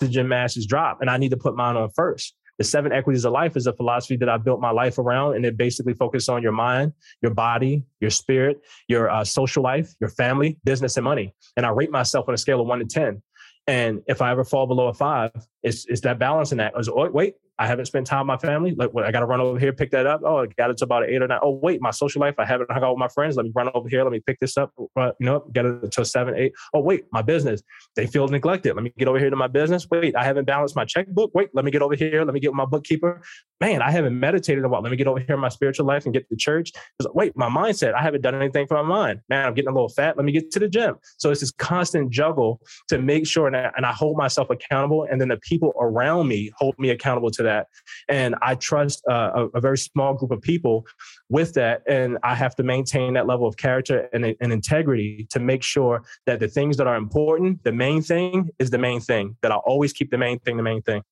[0.00, 3.32] oxygen masses drop and i need to put mine on first the seven equities of
[3.32, 6.42] life is a philosophy that I built my life around, and it basically focuses on
[6.42, 11.34] your mind, your body, your spirit, your uh, social life, your family, business, and money.
[11.56, 13.22] And I rate myself on a scale of one to 10.
[13.66, 15.30] And if I ever fall below a five,
[15.62, 16.74] it's, it's that balance in that.
[16.76, 18.74] Oh, wait, I haven't spent time with my family.
[18.74, 20.22] Like, I got to run over here, pick that up.
[20.24, 21.38] Oh, I got it to about eight or nine.
[21.42, 23.36] Oh, wait, my social life, I haven't hung out with my friends.
[23.36, 24.02] Let me run over here.
[24.02, 24.72] Let me pick this up.
[24.78, 26.52] You know, get it to seven, eight.
[26.74, 27.62] Oh, wait, my business,
[27.94, 28.74] they feel neglected.
[28.74, 29.86] Let me get over here to my business.
[29.90, 31.32] Wait, I haven't balanced my checkbook.
[31.34, 32.24] Wait, let me get over here.
[32.24, 33.22] Let me get my bookkeeper.
[33.60, 34.82] Man, I haven't meditated a while.
[34.82, 36.72] Let me get over here in my spiritual life and get to church.
[37.14, 39.20] Wait, my mindset, I haven't done anything for my mind.
[39.28, 40.16] Man, I'm getting a little fat.
[40.16, 40.96] Let me get to the gym.
[41.18, 45.06] So it's this constant juggle to make sure that, and I hold myself accountable.
[45.08, 47.68] And then the people around me hold me accountable to that.
[48.08, 50.86] And I trust uh, a, a, very small group of people
[51.28, 51.82] with that.
[51.88, 56.02] And I have to maintain that level of character and, and integrity to make sure
[56.26, 59.58] that the things that are important, the main thing is the main thing, that I'll
[59.66, 61.02] always keep the main thing the main thing.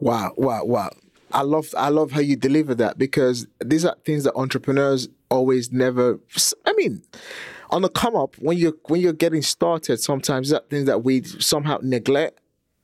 [0.00, 0.90] Wow, wow, wow.
[1.32, 5.72] I love I love how you deliver that because these are things that entrepreneurs always
[5.72, 6.20] never
[6.64, 7.02] I mean
[7.70, 11.24] on the come up when you're when you're getting started sometimes that things that we
[11.24, 12.38] somehow neglect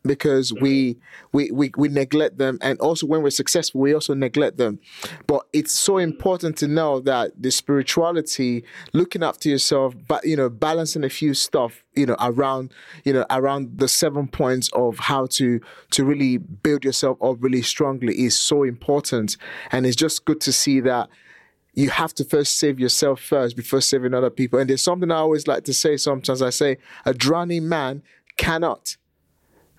[0.05, 0.65] because mm-hmm.
[0.65, 0.99] we,
[1.33, 2.59] we we we neglect them.
[2.61, 4.79] And also when we're successful we also neglect them.
[5.27, 6.11] But it's so mm-hmm.
[6.11, 11.35] important to know that the spirituality looking after yourself but you know balancing a few
[11.35, 12.73] stuff you know around
[13.05, 15.61] you know around the seven points of how to
[15.91, 19.37] to really build yourself up really strongly is so important.
[19.73, 21.09] And it's just good to see that
[21.75, 24.59] you have to first save yourself first before saving other people.
[24.59, 26.43] And there's something i always like to say sometimes.
[26.43, 28.03] I say a drowning man
[28.37, 28.97] cannot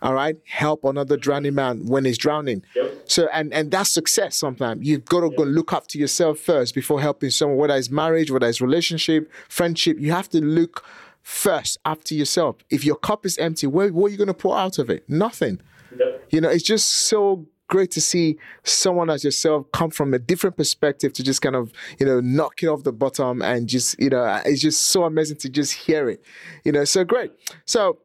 [0.01, 0.37] all right?
[0.45, 2.63] Help another drowning man when he's drowning.
[2.75, 3.03] Yep.
[3.05, 4.85] so and and that's success sometimes.
[4.85, 5.37] You've got to yep.
[5.37, 9.97] go look after yourself first before helping someone whether it's marriage whether it's relationship friendship.
[9.99, 10.85] You have to look
[11.21, 12.57] first after yourself.
[12.69, 15.09] If your cup is empty what, what are you going to pour out of it?
[15.09, 15.61] Nothing.
[15.97, 16.27] Yep.
[16.31, 20.57] you know it's just so great to see someone as yourself come from a different
[20.57, 24.09] perspective to just kind of you know knock it off the bottom and just you
[24.09, 26.23] know it's just so amazing to just hear it.
[26.63, 27.31] You know so great.
[27.65, 27.97] So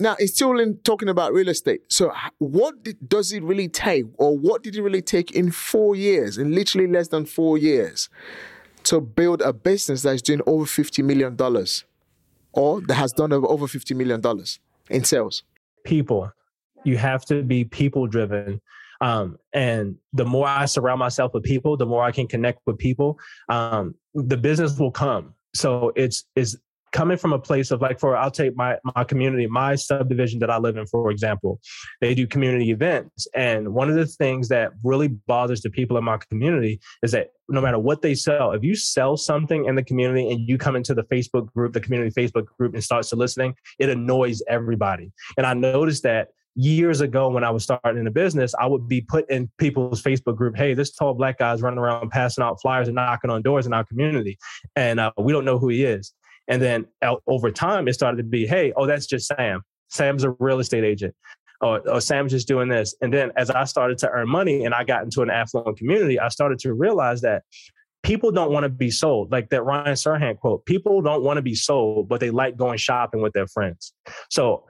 [0.00, 1.80] now it's still in talking about real estate.
[1.88, 5.94] So what did, does it really take, or what did it really take in four
[5.94, 8.08] years, in literally less than four years,
[8.84, 11.84] to build a business that is doing over fifty million dollars,
[12.52, 14.58] or that has done over fifty million dollars
[14.90, 15.42] in sales?
[15.84, 16.30] People,
[16.84, 18.60] you have to be people driven.
[19.00, 22.78] Um, and the more I surround myself with people, the more I can connect with
[22.78, 23.18] people.
[23.48, 25.34] Um, the business will come.
[25.54, 26.56] So it's it's
[26.94, 30.48] coming from a place of like for I'll take my my community, my subdivision that
[30.48, 31.60] I live in, for example,
[32.00, 33.26] they do community events.
[33.34, 37.32] And one of the things that really bothers the people in my community is that
[37.48, 40.76] no matter what they sell, if you sell something in the community and you come
[40.76, 45.12] into the Facebook group, the community Facebook group, and start soliciting, it annoys everybody.
[45.36, 48.86] And I noticed that years ago when I was starting in the business, I would
[48.86, 52.60] be put in people's Facebook group, hey, this tall black guy's running around passing out
[52.62, 54.38] flyers and knocking on doors in our community.
[54.76, 56.14] And uh, we don't know who he is.
[56.48, 56.86] And then
[57.26, 59.62] over time, it started to be, hey, oh, that's just Sam.
[59.88, 61.14] Sam's a real estate agent.
[61.60, 62.94] Or, or Sam's just doing this.
[63.00, 66.18] And then as I started to earn money and I got into an affluent community,
[66.18, 67.44] I started to realize that
[68.02, 69.32] people don't want to be sold.
[69.32, 72.76] Like that Ryan Serhant quote, people don't want to be sold, but they like going
[72.78, 73.94] shopping with their friends.
[74.30, 74.64] So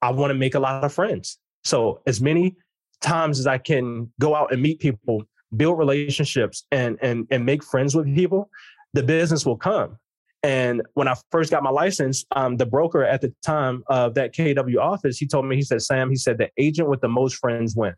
[0.00, 1.38] I want to make a lot of friends.
[1.64, 2.56] So as many
[3.02, 7.62] times as I can go out and meet people, build relationships and and and make
[7.62, 8.48] friends with people,
[8.94, 9.98] the business will come.
[10.42, 14.34] And when I first got my license, um, the broker at the time of that
[14.34, 17.36] KW office, he told me, he said, Sam, he said, the agent with the most
[17.36, 17.94] friends win.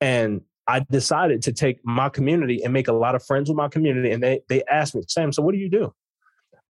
[0.00, 3.68] And I decided to take my community and make a lot of friends with my
[3.68, 4.10] community.
[4.10, 5.92] And they they asked me, Sam, so what do you do?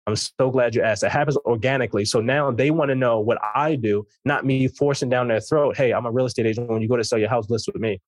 [0.05, 1.03] I'm so glad you asked.
[1.03, 2.03] It happens organically.
[2.03, 5.77] So now they want to know what I do, not me forcing down their throat.
[5.77, 6.69] Hey, I'm a real estate agent.
[6.69, 8.01] When you go to sell your house, list with me.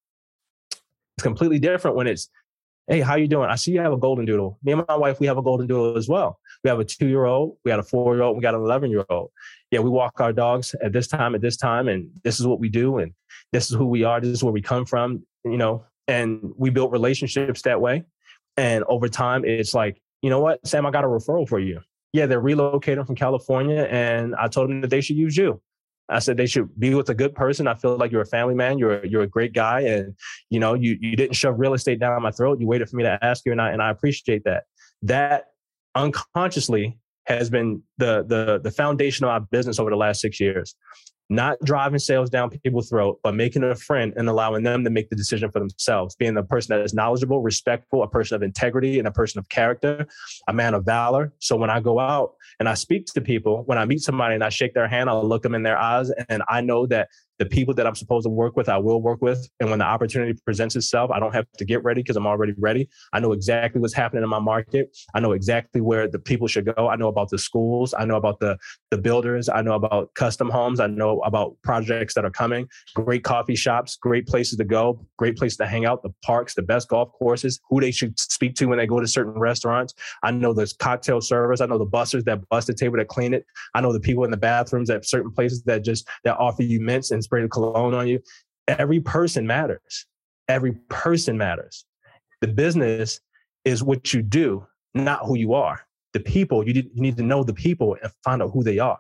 [1.18, 2.30] It's completely different when it's,
[2.88, 3.50] hey, how you doing?
[3.50, 4.60] I see you have a golden doodle.
[4.64, 6.40] Me and my wife, we have a golden doodle as well.
[6.64, 9.32] We have a two-year-old, we got a four-year-old, we got an 11-year-old.
[9.72, 12.60] Yeah, we walk our dogs at this time, at this time, and this is what
[12.60, 13.14] we do, and
[13.52, 14.22] this is who we are.
[14.22, 15.26] This is where we come from.
[15.44, 18.04] You know, and we built relationships that way.
[18.58, 21.82] And over time, it's like you know what, Sam, I got a referral for you.
[22.14, 25.62] Yeah, they're relocating from California, and I told them that they should use you.
[26.10, 27.68] I said they should be with a good person.
[27.68, 28.78] I feel like you're a family man.
[28.78, 30.16] You're you're a great guy, and
[30.50, 32.60] you know you you didn't shove real estate down my throat.
[32.60, 34.66] You waited for me to ask you, and I and I appreciate that.
[35.02, 35.46] That
[35.96, 40.76] unconsciously has been the the the foundation of our business over the last six years
[41.30, 45.10] not driving sales down people's throat, but making a friend and allowing them to make
[45.10, 46.16] the decision for themselves.
[46.16, 49.50] Being a person that is knowledgeable, respectful, a person of integrity, and a person of
[49.50, 50.06] character,
[50.48, 51.34] a man of valor.
[51.40, 54.44] So when I go out and I speak to people, when I meet somebody and
[54.44, 57.46] I shake their hand, I'll look them in their eyes, and I know that the
[57.46, 59.48] people that I'm supposed to work with, I will work with.
[59.60, 62.54] And when the opportunity presents itself, I don't have to get ready because I'm already
[62.58, 62.90] ready.
[63.14, 64.96] I know exactly what's happening in my market.
[65.14, 66.88] I know exactly where the people should go.
[66.88, 67.94] I know about the schools.
[67.98, 68.58] I know about the,
[68.92, 69.50] the builders.
[69.50, 70.80] I know about custom homes.
[70.80, 75.36] I know about projects that are coming, great coffee shops, great places to go, great
[75.36, 78.66] places to hang out, the parks, the best golf courses, who they should speak to
[78.66, 79.94] when they go to certain restaurants.
[80.24, 81.60] I know the cocktail servers.
[81.60, 83.46] I know the busters that bust the table that clean it.
[83.74, 86.80] I know the people in the bathrooms at certain places that just that offer you
[86.80, 88.20] mints and spray the cologne on you.
[88.68, 90.06] Every person matters.
[90.48, 91.86] Every person matters.
[92.42, 93.20] The business
[93.64, 95.82] is what you do, not who you are.
[96.14, 99.00] The people, you, you need to know the people and find out who they are.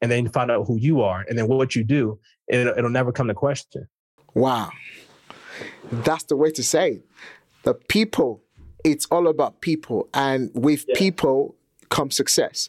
[0.00, 1.24] And then find out who you are.
[1.28, 3.88] And then what you do, it'll, it'll never come to question.
[4.34, 4.70] Wow.
[5.90, 7.04] That's the way to say it.
[7.64, 8.40] The people,
[8.84, 10.08] it's all about people.
[10.14, 10.94] And with yeah.
[10.96, 11.56] people
[11.88, 12.68] come success.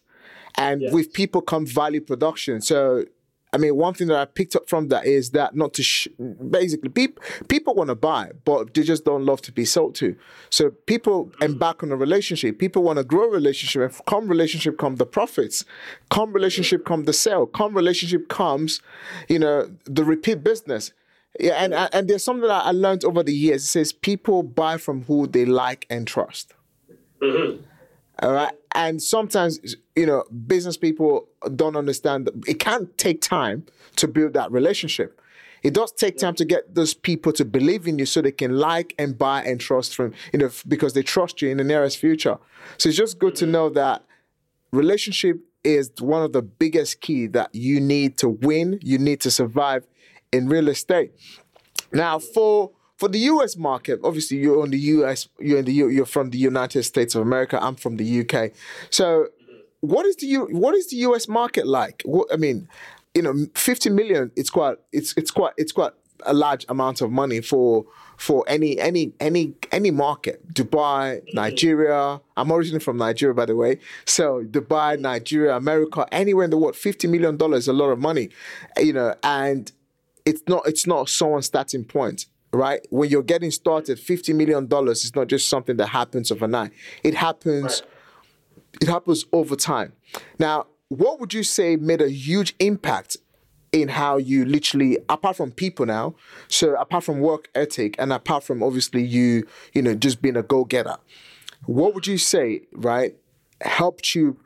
[0.56, 0.92] And yeah.
[0.92, 2.62] with people come value production.
[2.62, 3.06] So
[3.52, 6.08] I mean, one thing that I picked up from that is that not to sh-
[6.50, 10.16] basically people people want to buy, but they just don't love to be sold to.
[10.52, 12.60] So people embark on a relationship.
[12.60, 13.82] People want to grow a relationship.
[13.82, 15.66] And come relationship come the profits.
[16.10, 17.48] Come relationship come the sale.
[17.48, 18.82] Come relationship comes,
[19.28, 20.94] you know, the repeat business.
[21.40, 23.64] Yeah, and and there's something that I learned over the years.
[23.64, 26.54] It says people buy from who they like and trust.
[27.22, 27.64] Mm-hmm.
[28.22, 28.54] All right.
[28.76, 34.34] And sometimes, you know, business people don't understand that it can take time to build
[34.34, 35.22] that relationship.
[35.64, 38.58] It does take time to get those people to believe in you so they can
[38.58, 41.98] like and buy and trust from, you know, because they trust you in the nearest
[41.98, 42.38] future.
[42.78, 44.04] So it's just good to know that
[44.72, 49.32] relationship is one of the biggest key that you need to win, you need to
[49.32, 49.86] survive
[50.32, 51.12] in real estate.
[51.92, 56.06] Now, for for the US market, obviously you're on the US, you're in the you're
[56.06, 57.58] from the United States of America.
[57.62, 58.52] I'm from the UK.
[58.90, 59.30] So,
[59.80, 62.02] what is the U, what is the US market like?
[62.04, 62.68] What, I mean,
[63.16, 64.32] you know, 50 million.
[64.36, 65.94] It's quite it's it's quite it's quite
[66.26, 67.86] a large amount of money for
[68.18, 70.54] for any any any any market.
[70.54, 71.38] Dubai, mm-hmm.
[71.38, 72.20] Nigeria.
[72.36, 73.80] I'm originally from Nigeria, by the way.
[74.04, 78.00] So Dubai, Nigeria, America, anywhere in the world, fifty million dollars is a lot of
[78.00, 78.28] money,
[78.78, 79.16] you know.
[79.24, 79.72] And
[80.26, 82.86] it's not it's not someone's starting point right?
[82.90, 86.72] When you're getting started, $50 million is not just something that happens overnight.
[87.04, 88.82] It happens, right.
[88.82, 89.94] it happens over time.
[90.38, 93.18] Now, what would you say made a huge impact
[93.72, 96.16] in how you literally, apart from people now,
[96.48, 100.42] so apart from work ethic and apart from obviously you, you know, just being a
[100.42, 100.98] go-getter,
[101.66, 103.16] what would you say, right,
[103.62, 104.40] helped you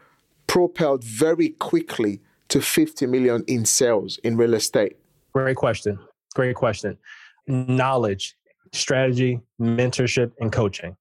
[0.47, 4.97] propelled very quickly to 50 million in sales in real estate?
[5.31, 5.97] Great question.
[6.35, 6.97] Great question
[7.47, 8.35] knowledge,
[8.71, 10.95] strategy, mentorship, and coaching.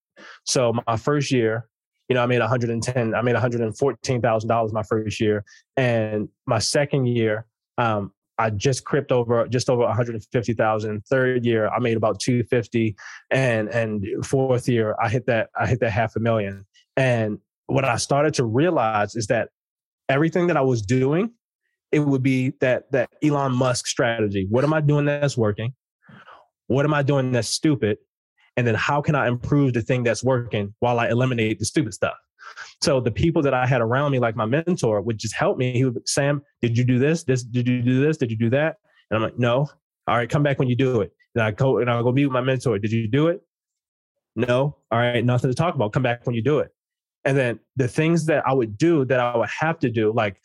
[0.45, 1.69] So my first year,
[2.09, 5.45] you know, I made 110, I made $114,000 my first year.
[5.77, 7.47] And my second year,
[7.79, 11.03] um, I just cripped over just over 150,000.
[11.07, 12.97] Third year, I made about 250,
[13.31, 16.67] and and fourth year, I hit that I hit that half a million.
[16.97, 19.51] And what I started to realize is that
[20.09, 21.31] everything that I was doing,
[21.93, 24.47] it would be that that Elon Musk strategy.
[24.51, 25.75] What am I doing that's working?
[26.73, 27.99] What am I doing that's stupid?
[28.57, 31.93] And then how can I improve the thing that's working while I eliminate the stupid
[31.93, 32.15] stuff?
[32.81, 35.73] So the people that I had around me, like my mentor, would just help me.
[35.73, 37.25] He would, Sam, did you do this?
[37.25, 38.17] This did you do this?
[38.17, 38.77] Did you do that?
[39.11, 39.69] And I'm like, no.
[40.09, 41.13] All right, come back when you do it.
[41.35, 42.79] And I go and I'll go meet with my mentor.
[42.79, 43.43] Did you do it?
[44.35, 44.77] No.
[44.91, 45.93] All right, nothing to talk about.
[45.93, 46.75] Come back when you do it.
[47.25, 50.41] And then the things that I would do that I would have to do, like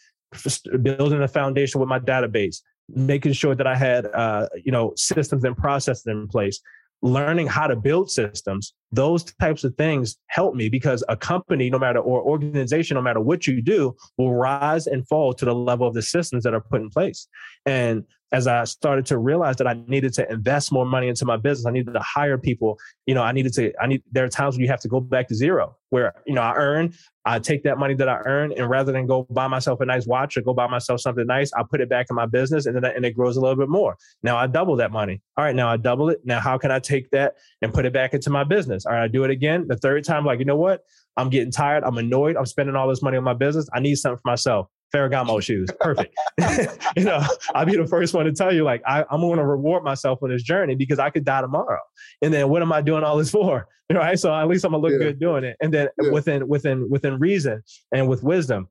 [0.82, 2.58] building a foundation with my database,
[2.90, 6.62] making sure that I had, uh, you know, systems and processes in place,
[7.02, 11.78] learning how to build systems those types of things help me because a company no
[11.78, 15.88] matter or organization no matter what you do will rise and fall to the level
[15.88, 17.28] of the systems that are put in place.
[17.66, 21.38] And as I started to realize that I needed to invest more money into my
[21.38, 22.78] business, I needed to hire people.
[23.06, 25.00] You know, I needed to, I need, there are times when you have to go
[25.00, 28.52] back to zero where, you know, I earn, I take that money that I earn
[28.52, 31.54] and rather than go buy myself a nice watch or go buy myself something nice,
[31.54, 33.70] I put it back in my business and then and it grows a little bit
[33.70, 33.98] more.
[34.24, 35.22] Now I double that money.
[35.38, 36.20] All right, now I double it.
[36.26, 38.86] Now how can I take that and put it back into my business?
[38.86, 39.68] All right, I do it again.
[39.68, 40.82] The third time, like, you know what?
[41.16, 41.84] I'm getting tired.
[41.86, 42.36] I'm annoyed.
[42.36, 43.68] I'm spending all this money on my business.
[43.74, 44.68] I need something for myself.
[44.94, 45.70] Ferragamo shoes.
[45.80, 46.16] Perfect.
[46.96, 47.22] you know,
[47.54, 50.20] I'll be the first one to tell you, like, I, am going to reward myself
[50.22, 51.82] on this journey because I could die tomorrow.
[52.22, 53.68] And then what am I doing all this for?
[53.90, 54.20] You know right.
[54.20, 55.08] So at least I'm gonna look yeah.
[55.08, 55.58] good doing it.
[55.62, 56.12] And then yeah.
[56.12, 58.68] within within within reason and with wisdom.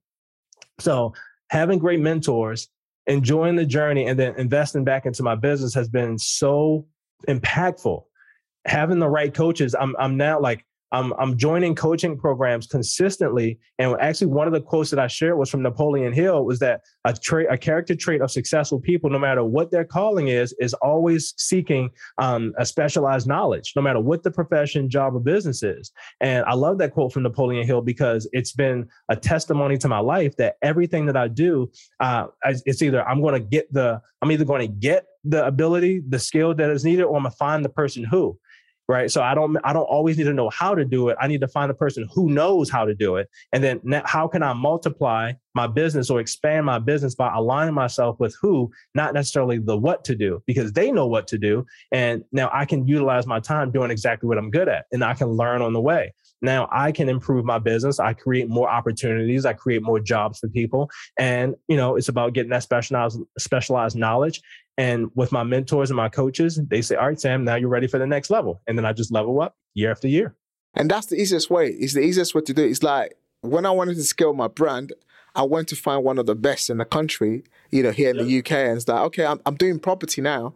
[0.79, 1.15] So
[1.51, 2.69] having great mentors,
[3.07, 6.87] enjoying the journey, and then investing back into my business has been so
[7.29, 8.03] impactful.
[8.67, 13.59] Having the right coaches, I'm I'm now like I'm, I'm joining coaching programs consistently.
[13.79, 16.83] And actually, one of the quotes that I shared was from Napoleon Hill was that
[17.05, 20.75] a trait, a character trait of successful people, no matter what their calling is, is
[20.75, 25.91] always seeking um, a specialized knowledge, no matter what the profession, job, or business is.
[26.21, 29.99] And I love that quote from Napoleon Hill because it's been a testimony to my
[29.99, 31.71] life that everything that I do,
[32.01, 36.03] uh, it's either I'm going to get the, I'm either going to get the ability,
[36.09, 38.39] the skill that is needed, or I'm going to find the person who
[38.89, 39.11] right?
[39.11, 41.17] So i don't i don't always need to know how to do it.
[41.21, 43.29] I need to find a person who knows how to do it.
[43.53, 48.21] And then how can i multiply my business or expand my business by aligning myself
[48.21, 48.71] with who?
[48.95, 51.67] Not necessarily the what to do because they know what to do.
[51.93, 55.15] And now i can utilize my time doing exactly what i'm good at and i
[55.15, 56.13] can learn on the way.
[56.43, 57.99] Now i can improve my business.
[57.99, 59.47] I create more opportunities.
[59.47, 60.91] I create more jobs for people.
[61.19, 64.41] And you know it's about getting that specialized specialized knowledge
[64.79, 67.87] and with my mentors and my coaches, they say, all right, Sam, now you're ready
[67.87, 68.61] for the next level.
[68.67, 70.35] And then I just level up year after year.
[70.75, 71.69] And that's the easiest way.
[71.69, 72.71] It's the easiest way to do it.
[72.71, 74.93] It's like when I wanted to scale my brand,
[75.35, 78.17] I went to find one of the best in the country, you know, here in
[78.17, 78.53] the UK.
[78.53, 80.55] And it's like, okay, I'm, I'm doing property now,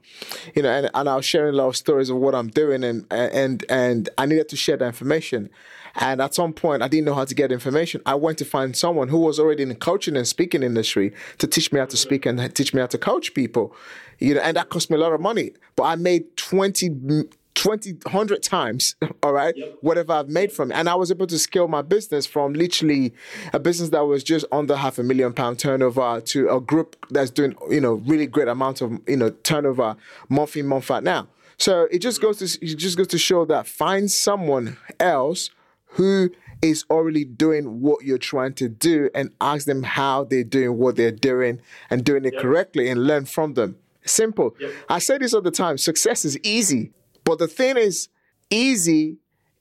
[0.55, 2.83] you know, and, and I was sharing a lot of stories of what I'm doing
[2.83, 5.51] and, and, and I needed to share that information.
[5.97, 8.01] And at some point, I didn't know how to get information.
[8.07, 11.47] I went to find someone who was already in the coaching and speaking industry to
[11.47, 13.75] teach me how to speak and teach me how to coach people.
[14.19, 15.53] You know, and that cost me a lot of money.
[15.77, 19.77] But I made 20 20 100 times all right yep.
[19.81, 23.13] whatever i've made from it and i was able to scale my business from literally
[23.53, 27.31] a business that was just under half a million pound turnover to a group that's
[27.31, 29.97] doing you know really great amount of you know turnover
[30.29, 31.27] month in month out now
[31.59, 35.51] so it just goes to it just goes to show that find someone else
[35.91, 36.31] who
[36.63, 40.97] is already doing what you're trying to do and ask them how they're doing what
[40.97, 42.43] they're doing and doing it yep.
[42.43, 43.77] correctly and learn from them.
[44.05, 44.55] Simple.
[44.61, 44.73] Yep.
[44.89, 46.93] I say this all the time success is easy,
[47.25, 48.09] but the thing is,
[48.51, 49.17] easy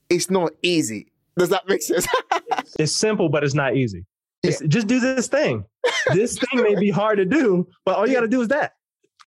[0.09, 1.11] is not easy.
[1.37, 2.07] Does that make sense?
[2.79, 4.05] it's simple, but it's not easy.
[4.43, 4.67] It's, yeah.
[4.67, 5.65] Just do this thing.
[6.13, 8.73] this thing may be hard to do, but all you got to do is that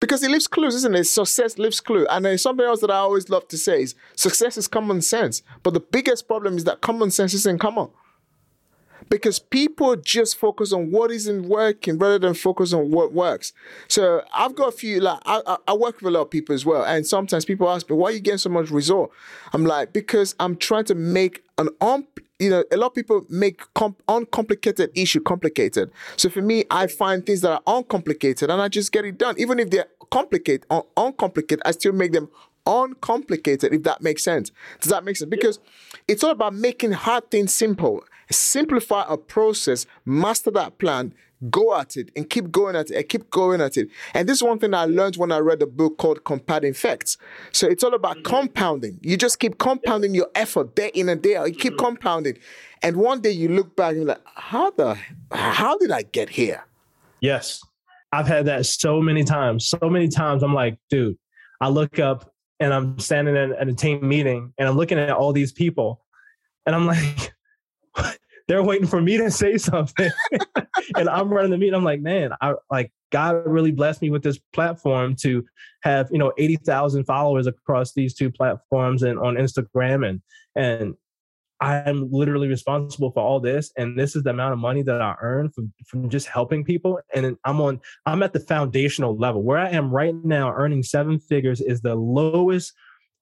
[0.01, 1.05] because it leaves clues, isn't it?
[1.05, 2.07] Success leaves clue.
[2.09, 5.43] And there's something else that I always love to say is success is common sense.
[5.63, 7.91] But the biggest problem is that common sense isn't common.
[9.09, 13.53] Because people just focus on what isn't working rather than focus on what works.
[13.89, 16.67] So I've got a few, like, I, I work with a lot of people as
[16.67, 16.85] well.
[16.85, 19.11] And sometimes people ask me, why are you getting so much result?
[19.53, 22.07] I'm like, because I'm trying to make an un,
[22.39, 25.91] you know, a lot of people make comp- uncomplicated issue complicated.
[26.17, 29.35] So for me, I find things that are uncomplicated and I just get it done.
[29.39, 32.31] Even if they're complicated or uncomplicated, I still make them
[32.67, 34.53] uncomplicated, if that makes sense.
[34.81, 35.29] Does that make sense?
[35.29, 35.59] Because
[36.07, 38.05] it's all about making hard things simple.
[38.31, 41.15] Simplify a process, master that plan,
[41.49, 43.89] go at it and keep going at it and keep going at it.
[44.13, 47.17] And this is one thing I learned when I read a book called Compounding Effects.
[47.53, 48.35] So it's all about mm-hmm.
[48.35, 48.99] compounding.
[49.03, 51.49] You just keep compounding your effort day in and day out.
[51.49, 51.87] You keep mm-hmm.
[51.87, 52.39] compounding.
[52.83, 54.99] And one day you look back and you're like, how the
[55.33, 56.65] how did I get here?
[57.21, 57.63] Yes.
[58.13, 59.69] I've had that so many times.
[59.69, 61.17] So many times I'm like, dude,
[61.61, 65.11] I look up and I'm standing in, at a team meeting and I'm looking at
[65.11, 66.05] all these people
[66.67, 67.33] and I'm like,
[68.49, 70.11] they're waiting for me to say something.
[70.97, 71.75] and I'm running the meeting.
[71.75, 75.45] I'm like, man, I like God really blessed me with this platform to
[75.83, 80.09] have, you know, 80,000 followers across these two platforms and on Instagram.
[80.09, 80.23] And,
[80.57, 80.95] and
[81.61, 83.71] I'm literally responsible for all this.
[83.77, 86.99] And this is the amount of money that I earn from, from just helping people.
[87.15, 91.19] And I'm on, I'm at the foundational level where I am right now earning seven
[91.19, 92.73] figures is the lowest.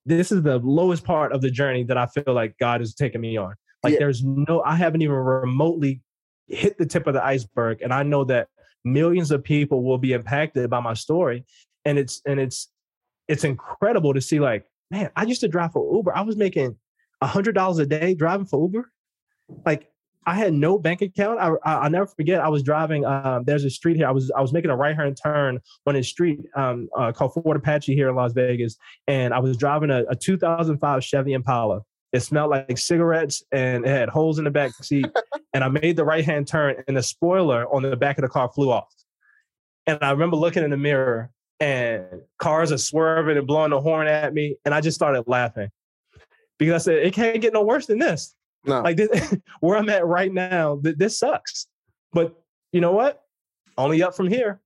[0.05, 3.21] This is the lowest part of the journey that I feel like God is taking
[3.21, 3.53] me on.
[3.83, 3.99] Like yeah.
[3.99, 6.01] there's no, I haven't even remotely
[6.47, 7.81] hit the tip of the iceberg.
[7.81, 8.49] And I know that
[8.83, 11.45] millions of people will be impacted by my story.
[11.85, 12.69] And it's, and it's,
[13.27, 16.15] it's incredible to see like, man, I used to drive for Uber.
[16.15, 16.75] I was making
[17.21, 18.91] a hundred dollars a day driving for Uber.
[19.65, 19.89] Like
[20.25, 21.39] I had no bank account.
[21.39, 22.41] I, I will never forget.
[22.41, 23.05] I was driving.
[23.05, 24.07] Um, there's a street here.
[24.07, 27.33] I was I was making a right hand turn on a street um, uh, called
[27.33, 28.77] Fort Apache here in Las Vegas,
[29.07, 31.81] and I was driving a, a 2005 Chevy Impala.
[32.11, 35.05] It smelled like cigarettes and it had holes in the back seat.
[35.53, 38.29] and I made the right hand turn, and the spoiler on the back of the
[38.29, 38.93] car flew off.
[39.85, 44.07] And I remember looking in the mirror, and cars are swerving and blowing the horn
[44.07, 45.69] at me, and I just started laughing
[46.57, 48.35] because I said it can't get no worse than this.
[48.65, 48.81] No.
[48.81, 51.67] Like this, where I'm at right now, th- this sucks.
[52.13, 52.35] But
[52.71, 53.23] you know what?
[53.77, 54.59] Only up from here.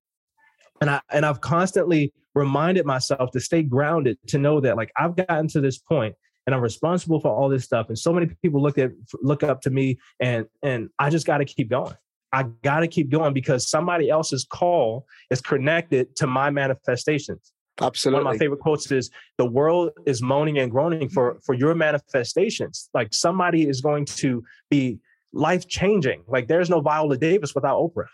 [0.82, 5.16] And I and I've constantly reminded myself to stay grounded, to know that like I've
[5.16, 6.16] gotten to this point
[6.46, 7.88] and I'm responsible for all this stuff.
[7.90, 8.92] And so many people look at
[9.22, 11.96] look up to me, and and I just got to keep going.
[12.32, 17.54] I got to keep going because somebody else's call is connected to my manifestations.
[17.82, 18.24] Absolutely.
[18.24, 21.76] One of my favorite quotes is the world is moaning and groaning for for your
[21.76, 22.90] manifestations.
[22.94, 25.00] Like somebody is going to be
[25.32, 26.24] life changing.
[26.28, 28.08] Like there's no Viola Davis without Oprah.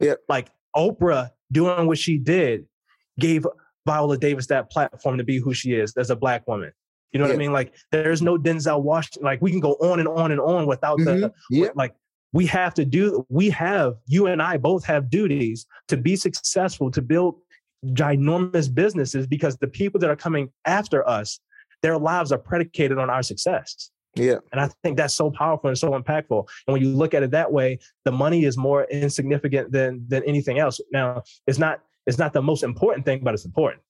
[0.00, 0.14] Yeah.
[0.28, 2.66] Like Oprah doing what she did
[3.18, 3.46] gave
[3.86, 6.72] Viola Davis that platform to be who she is as a black woman.
[7.14, 7.52] You know what I mean?
[7.52, 9.22] Like there's no Denzel Washington.
[9.22, 11.20] Like we can go on and on and on without mm-hmm.
[11.20, 11.68] the yeah.
[11.76, 11.94] like
[12.32, 16.90] we have to do we have you and I both have duties to be successful
[16.90, 17.36] to build
[17.86, 21.38] ginormous businesses because the people that are coming after us,
[21.82, 23.90] their lives are predicated on our success.
[24.16, 24.38] Yeah.
[24.50, 26.48] And I think that's so powerful and so impactful.
[26.66, 30.24] And when you look at it that way, the money is more insignificant than than
[30.24, 30.80] anything else.
[30.92, 33.82] Now, it's not it's not the most important thing, but it's important.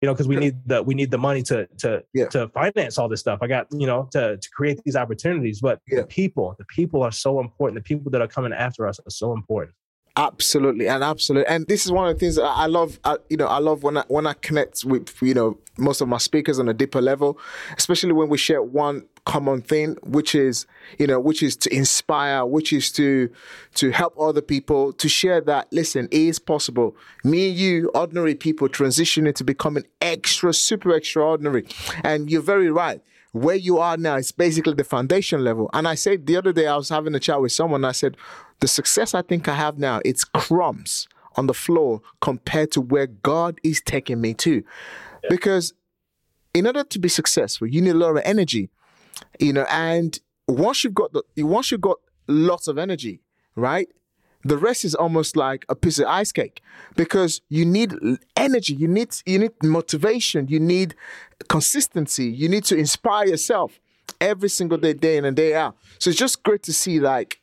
[0.00, 2.26] You know, because we need the we need the money to to yeah.
[2.28, 3.40] to finance all this stuff.
[3.42, 5.60] I got, you know, to to create these opportunities.
[5.60, 6.00] But yeah.
[6.00, 7.82] the people, the people are so important.
[7.82, 9.74] The people that are coming after us are so important.
[10.18, 12.98] Absolutely, and absolutely, and this is one of the things I love.
[13.04, 16.08] I, you know, I love when I when I connect with you know most of
[16.08, 17.38] my speakers on a deeper level,
[17.76, 20.66] especially when we share one common thing, which is
[20.98, 23.30] you know, which is to inspire, which is to
[23.74, 25.68] to help other people to share that.
[25.70, 26.96] Listen, it is possible.
[27.22, 31.66] Me and you, ordinary people, transitioning to becoming extra, super extraordinary,
[32.02, 33.00] and you're very right
[33.32, 35.68] where you are now is basically the foundation level.
[35.74, 37.84] And I said the other day, I was having a chat with someone.
[37.84, 38.16] I said,
[38.60, 41.06] the success I think I have now, it's crumbs
[41.36, 44.64] on the floor compared to where God is taking me to.
[45.22, 45.28] Yeah.
[45.28, 45.74] Because
[46.54, 48.70] in order to be successful, you need a lot of energy,
[49.38, 53.20] you know, and once you've got the, once you've got lots of energy,
[53.54, 53.88] right?
[54.44, 56.62] The rest is almost like a piece of ice cake
[56.96, 57.92] because you need
[58.36, 60.94] energy, you need you need motivation, you need
[61.48, 63.80] consistency, you need to inspire yourself
[64.20, 65.76] every single day, day in and day out.
[65.98, 67.40] So it's just great to see like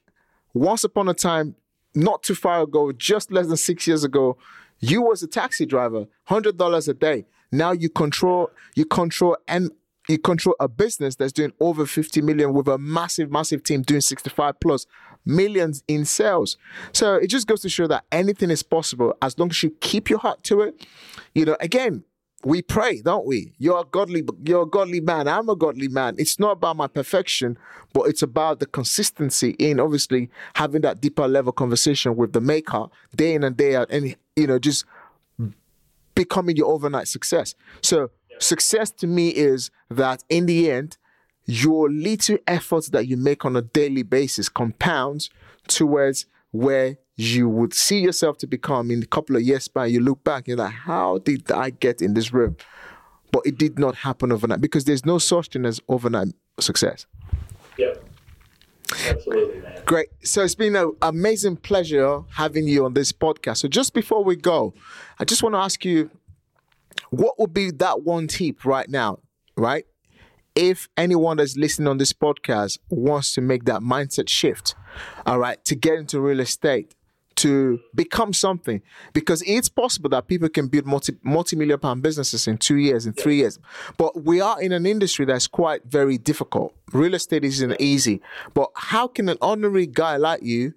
[0.54, 1.56] once upon a time,
[1.94, 4.38] not too far ago, just less than six years ago,
[4.80, 7.26] you was a taxi driver, hundred dollars a day.
[7.52, 9.72] Now you control you control and
[10.08, 14.02] you control a business that's doing over 50 million with a massive, massive team doing
[14.02, 14.86] 65 plus
[15.26, 16.58] millions in sales.
[16.94, 20.10] So it just goes to show that anything is possible as long as you keep
[20.10, 20.86] your heart to it.
[21.34, 22.04] You know, again,
[22.44, 23.54] we pray, don't we?
[23.58, 25.28] You're a godly, you're a godly man.
[25.28, 26.16] I'm a godly man.
[26.20, 27.58] It's not about my perfection,
[27.92, 32.86] but it's about the consistency in obviously having that deeper level conversation with the maker
[33.16, 34.86] day in and day out, and you know, just
[36.14, 37.56] becoming your overnight success.
[37.82, 40.98] So success to me is that in the end,
[41.46, 45.30] your little efforts that you make on a daily basis compounds
[45.68, 50.02] towards where you would see yourself to become in a couple of years by you
[50.02, 52.58] look back you're like how did i get in this room?
[53.32, 56.30] But it did not happen overnight because there's no such thing as overnight
[56.60, 57.06] success.
[57.78, 57.94] Yeah.
[59.08, 59.82] Absolutely man.
[59.86, 60.08] Great.
[60.24, 63.58] So it's been an amazing pleasure having you on this podcast.
[63.58, 64.74] So just before we go
[65.20, 66.10] i just want to ask you
[67.16, 69.20] what would be that one tip right now
[69.58, 69.86] right?
[70.56, 74.76] If anyone that's listening on this podcast wants to make that mindset shift
[75.26, 76.96] all right to get into real estate
[77.36, 82.58] to become something because it's possible that people can build multi multi-million pound businesses in
[82.58, 83.60] two years in three years.
[83.98, 86.74] But we are in an industry that's quite very difficult.
[86.94, 88.22] Real estate isn't easy.
[88.54, 90.76] But how can an ordinary guy like you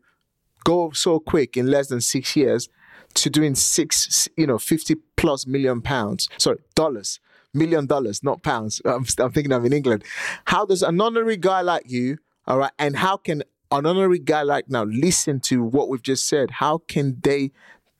[0.64, 2.68] go so quick in less than six years
[3.14, 7.20] to doing six you know 50 plus million pounds sorry dollars
[7.52, 10.04] million dollars not pounds I'm, I'm thinking of in england
[10.46, 14.42] how does an honorary guy like you all right and how can an honorary guy
[14.42, 17.50] like now listen to what we've just said, how can they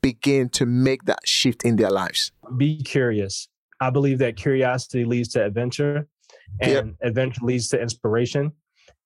[0.01, 2.33] begin to make that shift in their lives?
[2.57, 3.49] Be curious.
[3.81, 6.09] I believe that curiosity leads to adventure,
[6.61, 6.87] and yep.
[7.03, 8.53] adventure leads to inspiration.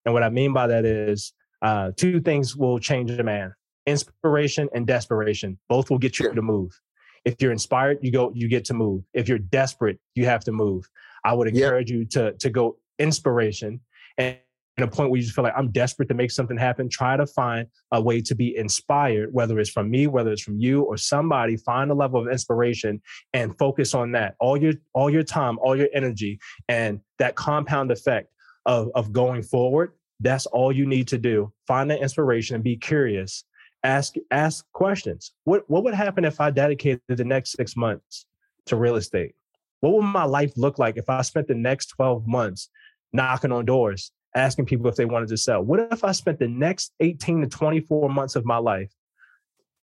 [0.04, 3.54] And what I mean by that is uh, two things will change a man:
[3.86, 5.58] inspiration and desperation.
[5.68, 6.78] Both will get you to move.
[7.24, 9.04] If you're inspired, you go, you get to move.
[9.14, 10.88] If you're desperate, you have to move.
[11.24, 11.98] I would encourage yep.
[11.98, 13.80] you to to go inspiration
[14.18, 14.36] and
[14.78, 17.16] at a point where you just feel like I'm desperate to make something happen, try
[17.16, 20.82] to find a way to be inspired, whether it's from me, whether it's from you
[20.82, 23.02] or somebody, find a level of inspiration
[23.34, 24.34] and focus on that.
[24.40, 28.32] All your all your time, all your energy, and that compound effect
[28.64, 29.92] of, of going forward.
[30.20, 31.52] That's all you need to do.
[31.66, 33.44] Find that inspiration and be curious.
[33.84, 35.32] Ask ask questions.
[35.44, 38.26] What what would happen if I dedicated the next six months
[38.66, 39.34] to real estate?
[39.80, 42.70] What would my life look like if I spent the next 12 months
[43.12, 45.62] knocking on doors asking people if they wanted to sell.
[45.62, 48.90] What if I spent the next 18 to 24 months of my life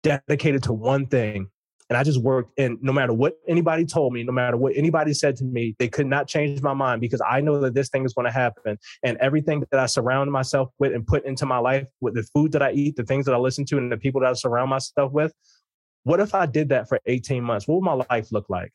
[0.04, 1.48] dedicated to one thing?
[1.90, 5.14] And I just worked, and no matter what anybody told me, no matter what anybody
[5.14, 8.06] said to me, they could not change my mind because I know that this thing
[8.06, 8.78] is going to happen.
[9.04, 12.52] And everything that I surround myself with and put into my life, with the food
[12.52, 14.70] that I eat, the things that I listen to, and the people that I surround
[14.70, 15.34] myself with,
[16.04, 17.68] what if I did that for 18 months?
[17.68, 18.72] What would my life look like?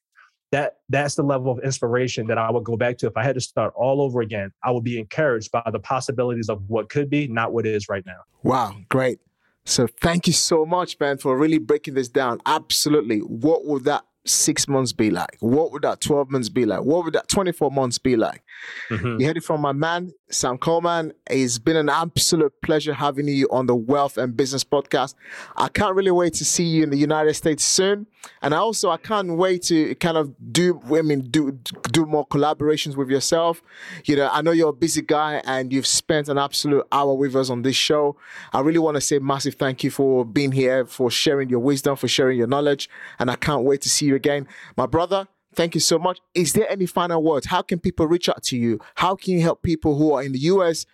[0.55, 3.09] that that's the level of inspiration that I would go back to.
[3.09, 6.49] If I had to start all over again, I would be encouraged by the possibilities
[6.49, 8.21] of what could be, not what is right now.
[8.45, 9.19] Wow, great.
[9.67, 12.41] So thank you so much, man, for really breaking this down.
[12.45, 13.19] Absolutely.
[13.21, 15.37] What would that six months be like?
[15.41, 16.83] What would that 12 months be like?
[16.83, 18.43] What would that 24 months be like?
[18.91, 19.21] Mm-hmm.
[19.21, 21.13] You heard it from my man, Sam Coleman.
[21.29, 25.15] It's been an absolute pleasure having you on the Wealth and Business Podcast.
[25.57, 28.07] I can't really wait to see you in the United States soon.
[28.41, 31.53] And also I can't wait to kind of do I mean do
[31.93, 33.63] do more collaborations with yourself.
[34.05, 37.37] You know, I know you're a busy guy and you've spent an absolute hour with
[37.37, 38.17] us on this show.
[38.53, 41.97] I really want to say massive thank you for being here, for sharing your wisdom,
[41.97, 42.89] for sharing your knowledge.
[43.19, 44.49] And I can't wait to see you again.
[44.77, 46.21] My brother, Thank you so much.
[46.35, 47.47] Is there any final words?
[47.47, 48.81] How can people reach out to you?
[48.97, 50.87] How can you help people who are in the US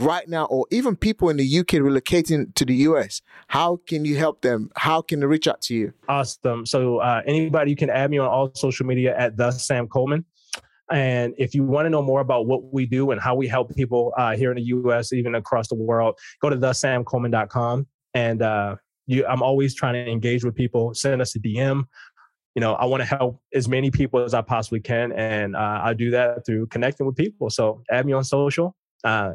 [0.00, 3.22] right now, or even people in the UK relocating to the US?
[3.48, 4.70] How can you help them?
[4.76, 5.92] How can they reach out to you?
[6.08, 6.66] Awesome.
[6.66, 10.24] So, uh, anybody, you can add me on all social media at the Sam Coleman.
[10.90, 13.74] And if you want to know more about what we do and how we help
[13.74, 17.86] people uh, here in the US, even across the world, go to thesamcoleman.com.
[18.14, 20.94] And uh, you, I'm always trying to engage with people.
[20.94, 21.84] Send us a DM
[22.54, 25.12] you know, I want to help as many people as I possibly can.
[25.12, 27.50] And uh, I do that through connecting with people.
[27.50, 28.74] So add me on social,
[29.04, 29.32] uh,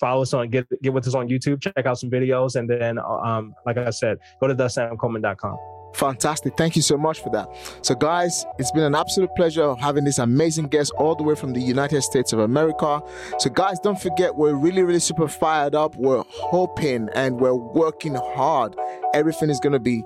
[0.00, 2.56] follow us on, get, get with us on YouTube, check out some videos.
[2.56, 5.73] And then, um, like I said, go to thesamcoleman.com.
[5.94, 6.56] Fantastic.
[6.56, 7.48] Thank you so much for that.
[7.82, 11.52] So, guys, it's been an absolute pleasure having this amazing guest all the way from
[11.52, 13.00] the United States of America.
[13.38, 15.94] So, guys, don't forget, we're really, really super fired up.
[15.96, 18.76] We're hoping and we're working hard.
[19.14, 20.02] Everything is going to be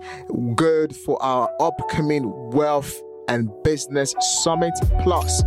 [0.55, 4.75] good for our upcoming wealth and business summit.
[5.01, 5.43] Plus,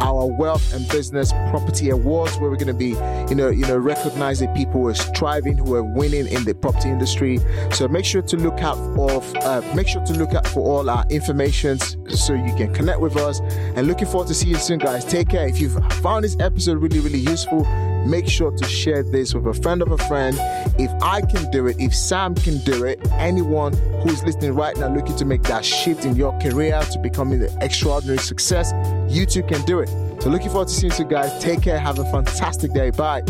[0.00, 2.90] our wealth and business property awards where we're going to be
[3.28, 6.88] you know you know recognizing people who are striving who are winning in the property
[6.88, 7.38] industry.
[7.72, 10.90] So make sure to look out for uh, make sure to look out for all
[10.90, 11.78] our information
[12.08, 13.40] so you can connect with us.
[13.76, 15.04] And looking forward to see you soon guys.
[15.04, 15.46] Take care.
[15.46, 17.64] If you've found this episode really really useful
[18.06, 20.36] make sure to share this with a friend of a friend
[20.78, 23.72] if i can do it if sam can do it anyone
[24.02, 27.50] who's listening right now looking to make that shift in your career to becoming an
[27.60, 28.72] extraordinary success
[29.12, 29.88] you too can do it
[30.20, 31.42] so looking forward to seeing you guys.
[31.42, 31.78] Take care.
[31.78, 32.90] Have a fantastic day.
[32.90, 33.22] Bye.